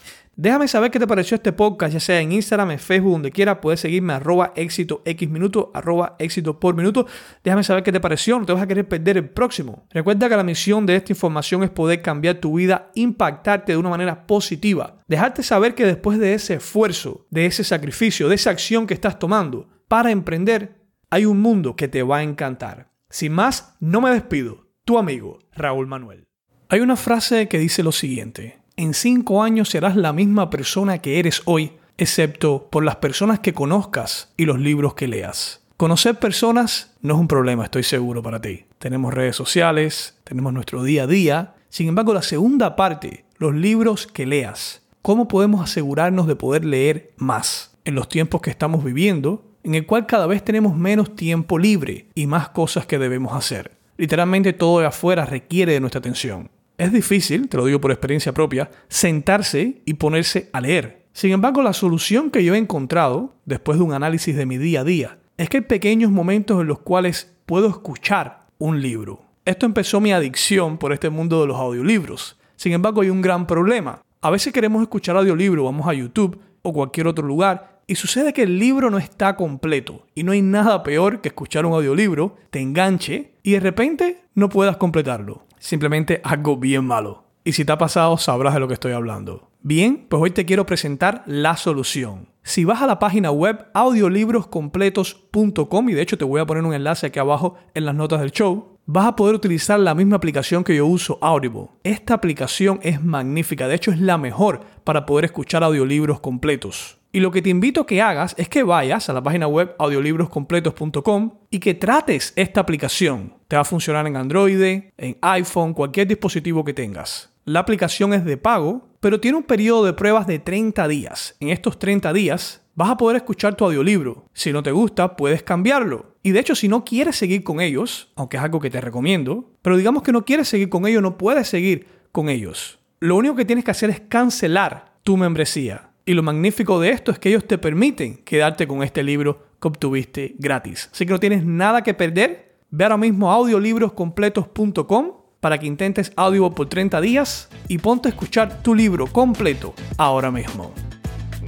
Déjame 0.41 0.67
saber 0.67 0.89
qué 0.89 0.98
te 0.98 1.05
pareció 1.05 1.36
este 1.36 1.53
podcast, 1.53 1.93
ya 1.93 2.00
sea 2.00 2.19
en 2.19 2.31
Instagram, 2.31 2.71
en 2.71 2.79
Facebook, 2.79 3.12
donde 3.12 3.29
quiera. 3.31 3.62
Puedes 3.62 3.79
seguirme 3.79 4.13
arroba 4.13 4.53
éxito 4.55 5.03
x 5.05 5.29
arroba 5.71 6.15
éxito 6.17 6.60
por 6.60 6.74
minuto. 6.74 7.05
Déjame 7.43 7.63
saber 7.63 7.83
qué 7.83 7.91
te 7.91 8.00
pareció, 8.00 8.39
no 8.39 8.45
te 8.48 8.53
vas 8.53 8.63
a 8.63 8.65
querer 8.65 8.88
perder 8.88 9.17
el 9.17 9.29
próximo. 9.29 9.86
Recuerda 9.91 10.27
que 10.27 10.36
la 10.36 10.43
misión 10.43 10.88
de 10.88 10.95
esta 10.95 11.12
información 11.12 11.62
es 11.62 11.69
poder 11.69 12.01
cambiar 12.01 12.38
tu 12.38 12.57
vida, 12.57 12.89
impactarte 12.95 13.74
de 13.74 13.77
una 13.77 13.91
manera 13.91 14.25
positiva. 14.25 15.03
Dejarte 15.07 15.43
saber 15.43 15.75
que 15.75 15.86
después 15.86 16.17
de 16.17 16.33
ese 16.33 16.55
esfuerzo, 16.55 17.27
de 17.29 17.45
ese 17.45 17.63
sacrificio, 17.63 18.27
de 18.27 18.33
esa 18.33 18.50
acción 18.50 18.88
que 18.88 18.95
estás 18.95 19.19
tomando 19.19 19.69
para 19.88 20.10
emprender, 20.10 20.88
hay 21.12 21.27
un 21.27 21.39
mundo 21.39 21.75
que 21.75 21.88
te 21.88 22.01
va 22.01 22.17
a 22.17 22.24
encantar. 22.24 22.89
Sin 23.12 23.33
más, 23.33 23.75
no 23.79 24.01
me 24.01 24.10
despido. 24.10 24.71
Tu 24.86 24.98
amigo, 24.98 25.38
Raúl 25.51 25.86
Manuel. 25.86 26.24
Hay 26.67 26.79
una 26.79 26.95
frase 26.95 27.48
que 27.48 27.60
dice 27.60 27.83
lo 27.83 27.91
siguiente 27.91 28.60
en 28.77 28.93
cinco 28.93 29.43
años 29.43 29.69
serás 29.69 29.95
la 29.95 30.13
misma 30.13 30.49
persona 30.49 30.99
que 30.99 31.19
eres 31.19 31.41
hoy, 31.45 31.73
excepto 31.97 32.67
por 32.71 32.83
las 32.83 32.98
personas 32.98 33.39
que 33.39 33.53
conozcas 33.53 34.33
y 34.37 34.46
los 34.46 34.59
libros 34.59 34.93
que 34.93 35.07
leas. 35.07 35.61
Conocer 35.77 36.19
personas 36.19 36.93
no 37.01 37.15
es 37.15 37.19
un 37.19 37.27
problema, 37.27 37.63
estoy 37.63 37.83
seguro 37.83 38.22
para 38.22 38.39
ti. 38.39 38.65
Tenemos 38.77 39.13
redes 39.13 39.35
sociales, 39.35 40.15
tenemos 40.24 40.53
nuestro 40.53 40.83
día 40.83 41.03
a 41.03 41.07
día. 41.07 41.55
Sin 41.69 41.87
embargo, 41.87 42.13
la 42.13 42.22
segunda 42.22 42.75
parte, 42.75 43.25
los 43.37 43.55
libros 43.55 44.05
que 44.07 44.25
leas. 44.25 44.83
¿Cómo 45.01 45.27
podemos 45.27 45.61
asegurarnos 45.63 46.27
de 46.27 46.35
poder 46.35 46.65
leer 46.65 47.11
más 47.17 47.75
en 47.85 47.96
los 47.96 48.07
tiempos 48.09 48.41
que 48.41 48.51
estamos 48.51 48.83
viviendo, 48.83 49.43
en 49.63 49.74
el 49.74 49.87
cual 49.87 50.05
cada 50.05 50.27
vez 50.27 50.43
tenemos 50.43 50.75
menos 50.75 51.15
tiempo 51.15 51.57
libre 51.57 52.05
y 52.13 52.27
más 52.27 52.50
cosas 52.50 52.85
que 52.85 53.00
debemos 53.00 53.33
hacer? 53.33 53.72
Literalmente 53.98 54.53
todo 54.53 54.79
de 54.79 54.85
afuera 54.85 55.25
requiere 55.25 55.74
de 55.74 55.79
nuestra 55.79 56.00
atención. 56.00 56.50
Es 56.81 56.91
difícil, 56.91 57.48
te 57.48 57.57
lo 57.57 57.65
digo 57.67 57.79
por 57.79 57.91
experiencia 57.91 58.33
propia, 58.33 58.72
sentarse 58.87 59.83
y 59.85 59.94
ponerse 59.94 60.50
a 60.51 60.59
leer. 60.59 61.05
Sin 61.13 61.29
embargo, 61.29 61.61
la 61.61 61.74
solución 61.74 62.31
que 62.31 62.44
yo 62.44 62.55
he 62.55 62.57
encontrado, 62.57 63.35
después 63.46 63.77
de 63.77 63.83
un 63.83 63.94
análisis 63.94 64.35
de 64.35 64.48
mi 64.48 64.57
día 64.57 64.81
a 64.81 64.83
día, 64.83 65.20
es 65.37 65.48
que 65.48 65.57
hay 65.57 65.63
pequeños 65.65 66.09
momentos 66.09 66.59
en 66.59 66.65
los 66.65 66.79
cuales 66.79 67.31
puedo 67.46 67.70
escuchar 67.70 68.48
un 68.57 68.81
libro. 68.81 69.22
Esto 69.46 69.67
empezó 69.67 70.01
mi 70.01 70.11
adicción 70.11 70.79
por 70.79 70.91
este 70.91 71.11
mundo 71.11 71.39
de 71.41 71.46
los 71.46 71.57
audiolibros. 71.57 72.39
Sin 72.55 72.74
embargo, 72.74 73.01
hay 73.01 73.11
un 73.11 73.22
gran 73.22 73.46
problema. 73.46 74.01
A 74.20 74.31
veces 74.31 74.51
queremos 74.51 74.81
escuchar 74.81 75.15
audiolibro, 75.15 75.65
vamos 75.65 75.87
a 75.87 75.94
YouTube 75.94 76.39
o 76.63 76.74
cualquier 76.74 77.05
otro 77.05 77.27
lugar 77.27 77.81
y 77.85 77.94
sucede 77.94 78.33
que 78.33 78.41
el 78.41 78.57
libro 78.57 78.89
no 78.89 78.98
está 78.98 79.35
completo 79.35 80.07
y 80.15 80.24
no 80.24 80.31
hay 80.31 80.41
nada 80.41 80.81
peor 80.81 81.22
que 81.22 81.29
escuchar 81.29 81.63
un 81.67 81.74
audiolibro, 81.74 82.37
te 82.50 82.59
enganche 82.59 83.33
y 83.44 83.51
de 83.51 83.59
repente 83.59 84.24
no 84.33 84.50
puedas 84.50 84.77
completarlo 84.77 85.46
simplemente 85.61 86.19
algo 86.25 86.57
bien 86.57 86.83
malo. 86.83 87.24
Y 87.45 87.53
si 87.53 87.63
te 87.63 87.71
ha 87.71 87.77
pasado, 87.77 88.17
sabrás 88.17 88.53
de 88.53 88.59
lo 88.59 88.67
que 88.67 88.74
estoy 88.74 88.91
hablando. 88.91 89.47
Bien, 89.61 90.07
pues 90.09 90.21
hoy 90.21 90.31
te 90.31 90.45
quiero 90.45 90.65
presentar 90.65 91.24
la 91.27 91.55
solución. 91.55 92.27
Si 92.43 92.65
vas 92.65 92.81
a 92.81 92.87
la 92.87 93.00
página 93.00 93.31
web 93.31 93.67
audiolibroscompletos.com, 93.74 95.89
y 95.89 95.93
de 95.93 96.01
hecho 96.01 96.17
te 96.17 96.25
voy 96.25 96.41
a 96.41 96.45
poner 96.45 96.65
un 96.65 96.74
enlace 96.74 97.07
aquí 97.07 97.19
abajo 97.19 97.55
en 97.75 97.85
las 97.85 97.93
notas 97.93 98.21
del 98.21 98.31
show, 98.31 98.79
vas 98.87 99.05
a 99.05 99.15
poder 99.15 99.35
utilizar 99.35 99.79
la 99.79 99.93
misma 99.93 100.15
aplicación 100.15 100.63
que 100.63 100.75
yo 100.75 100.87
uso, 100.87 101.19
Audible. 101.21 101.67
Esta 101.83 102.15
aplicación 102.15 102.79
es 102.81 103.03
magnífica, 103.03 103.67
de 103.67 103.75
hecho 103.75 103.91
es 103.91 104.00
la 104.00 104.17
mejor 104.17 104.61
para 104.83 105.05
poder 105.05 105.25
escuchar 105.25 105.63
audiolibros 105.63 106.19
completos. 106.19 106.97
Y 107.11 107.19
lo 107.19 107.31
que 107.31 107.41
te 107.41 107.50
invito 107.50 107.81
a 107.81 107.85
que 107.85 108.01
hagas 108.01 108.35
es 108.37 108.47
que 108.47 108.63
vayas 108.63 109.09
a 109.09 109.13
la 109.13 109.21
página 109.21 109.47
web 109.47 109.75
audiolibroscompletos.com 109.79 111.31
y 111.50 111.59
que 111.59 111.74
trates 111.74 112.31
esta 112.35 112.61
aplicación. 112.61 113.33
Te 113.47 113.57
va 113.57 113.63
a 113.63 113.65
funcionar 113.65 114.07
en 114.07 114.15
Android, 114.15 114.61
en 114.97 115.17
iPhone, 115.21 115.74
cualquier 115.74 116.07
dispositivo 116.07 116.63
que 116.63 116.74
tengas. 116.74 117.29
La 117.43 117.59
aplicación 117.59 118.13
es 118.13 118.24
de 118.24 118.37
pago, 118.37 118.87
pero 119.00 119.19
tiene 119.19 119.37
un 119.37 119.43
periodo 119.43 119.83
de 119.83 119.93
pruebas 119.93 120.25
de 120.27 120.39
30 120.39 120.87
días. 120.87 121.35
En 121.39 121.50
estos 121.50 121.79
30 121.79 122.13
días 122.13 122.61
vas 122.75 122.89
a 122.89 122.97
poder 122.97 123.17
escuchar 123.17 123.55
tu 123.55 123.65
audiolibro. 123.65 124.29
Si 124.33 124.53
no 124.53 124.63
te 124.63 124.71
gusta, 124.71 125.17
puedes 125.17 125.43
cambiarlo. 125.43 126.15
Y 126.24 126.31
de 126.31 126.39
hecho, 126.39 126.55
si 126.55 126.67
no 126.67 126.85
quieres 126.85 127.17
seguir 127.17 127.43
con 127.43 127.59
ellos, 127.59 128.11
aunque 128.15 128.37
es 128.37 128.43
algo 128.43 128.59
que 128.59 128.69
te 128.69 128.79
recomiendo, 128.79 129.51
pero 129.61 129.75
digamos 129.75 130.03
que 130.03 130.11
no 130.11 130.24
quieres 130.24 130.47
seguir 130.47 130.69
con 130.69 130.87
ellos, 130.87 131.01
no 131.01 131.17
puedes 131.17 131.50
seguir 131.50 131.87
con 132.11 132.29
ellos. 132.29 132.79
Lo 133.00 133.15
único 133.15 133.35
que 133.35 133.45
tienes 133.45 133.65
que 133.65 133.71
hacer 133.71 133.89
es 133.89 134.00
cancelar 134.00 134.93
tu 135.03 135.17
membresía. 135.17 135.90
Y 136.05 136.14
lo 136.14 136.24
magnífico 136.24 136.79
de 136.79 136.90
esto 136.90 137.11
es 137.11 137.20
que 137.20 137.29
ellos 137.29 137.48
te 137.48 137.57
permiten 137.57 138.18
quedarte 138.18 138.68
con 138.68 138.83
este 138.83 139.03
libro 139.03 139.44
que 139.61 139.68
obtuviste 139.68 140.35
gratis. 140.40 140.90
Así 140.92 141.05
que 141.05 141.14
no 141.14 141.20
tienes 141.20 141.46
nada 141.46 141.83
que 141.83 141.94
perder. 141.94 142.57
Ve 142.72 142.85
ahora 142.85 142.98
mismo 142.98 143.31
audiolibroscompletos.com 143.31 145.11
para 145.40 145.57
que 145.57 145.68
intentes 145.68 146.11
audio 146.16 146.51
por 146.51 146.70
30 146.70 147.01
días 147.01 147.50
y 147.68 147.77
ponte 147.77 148.07
a 148.07 148.11
escuchar 148.11 148.64
tu 148.64 148.74
libro 148.74 149.07
completo 149.07 149.74
ahora 149.98 150.31
mismo. 150.31 150.74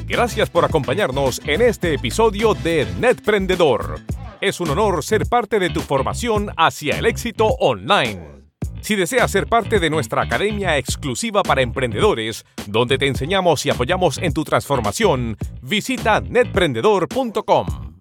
Gracias 0.08 0.50
por 0.50 0.66
acompañarnos 0.66 1.42
en 1.46 1.62
este 1.62 1.94
episodio 1.94 2.54
de 2.56 2.86
Netprendedor. 3.00 4.02
Es 4.42 4.60
un 4.60 4.70
honor 4.70 5.04
ser 5.04 5.26
parte 5.28 5.60
de 5.60 5.70
tu 5.70 5.80
formación 5.80 6.50
hacia 6.58 7.00
el 7.00 7.06
éxito 7.06 7.46
online. 7.46 8.43
Si 8.84 8.98
deseas 8.98 9.32
ser 9.32 9.48
parte 9.48 9.80
de 9.80 9.90
nuestra 9.90 10.24
academia 10.24 10.78
exclusiva 10.78 11.42
para 11.42 11.62
emprendedores, 11.62 12.46
donde 12.68 12.98
te 12.98 13.08
enseñamos 13.08 13.66
y 13.66 13.70
apoyamos 13.70 14.18
en 14.18 14.34
tu 14.34 14.44
transformación, 14.44 15.38
visita 15.62 16.20
netprendedor.com. 16.20 17.93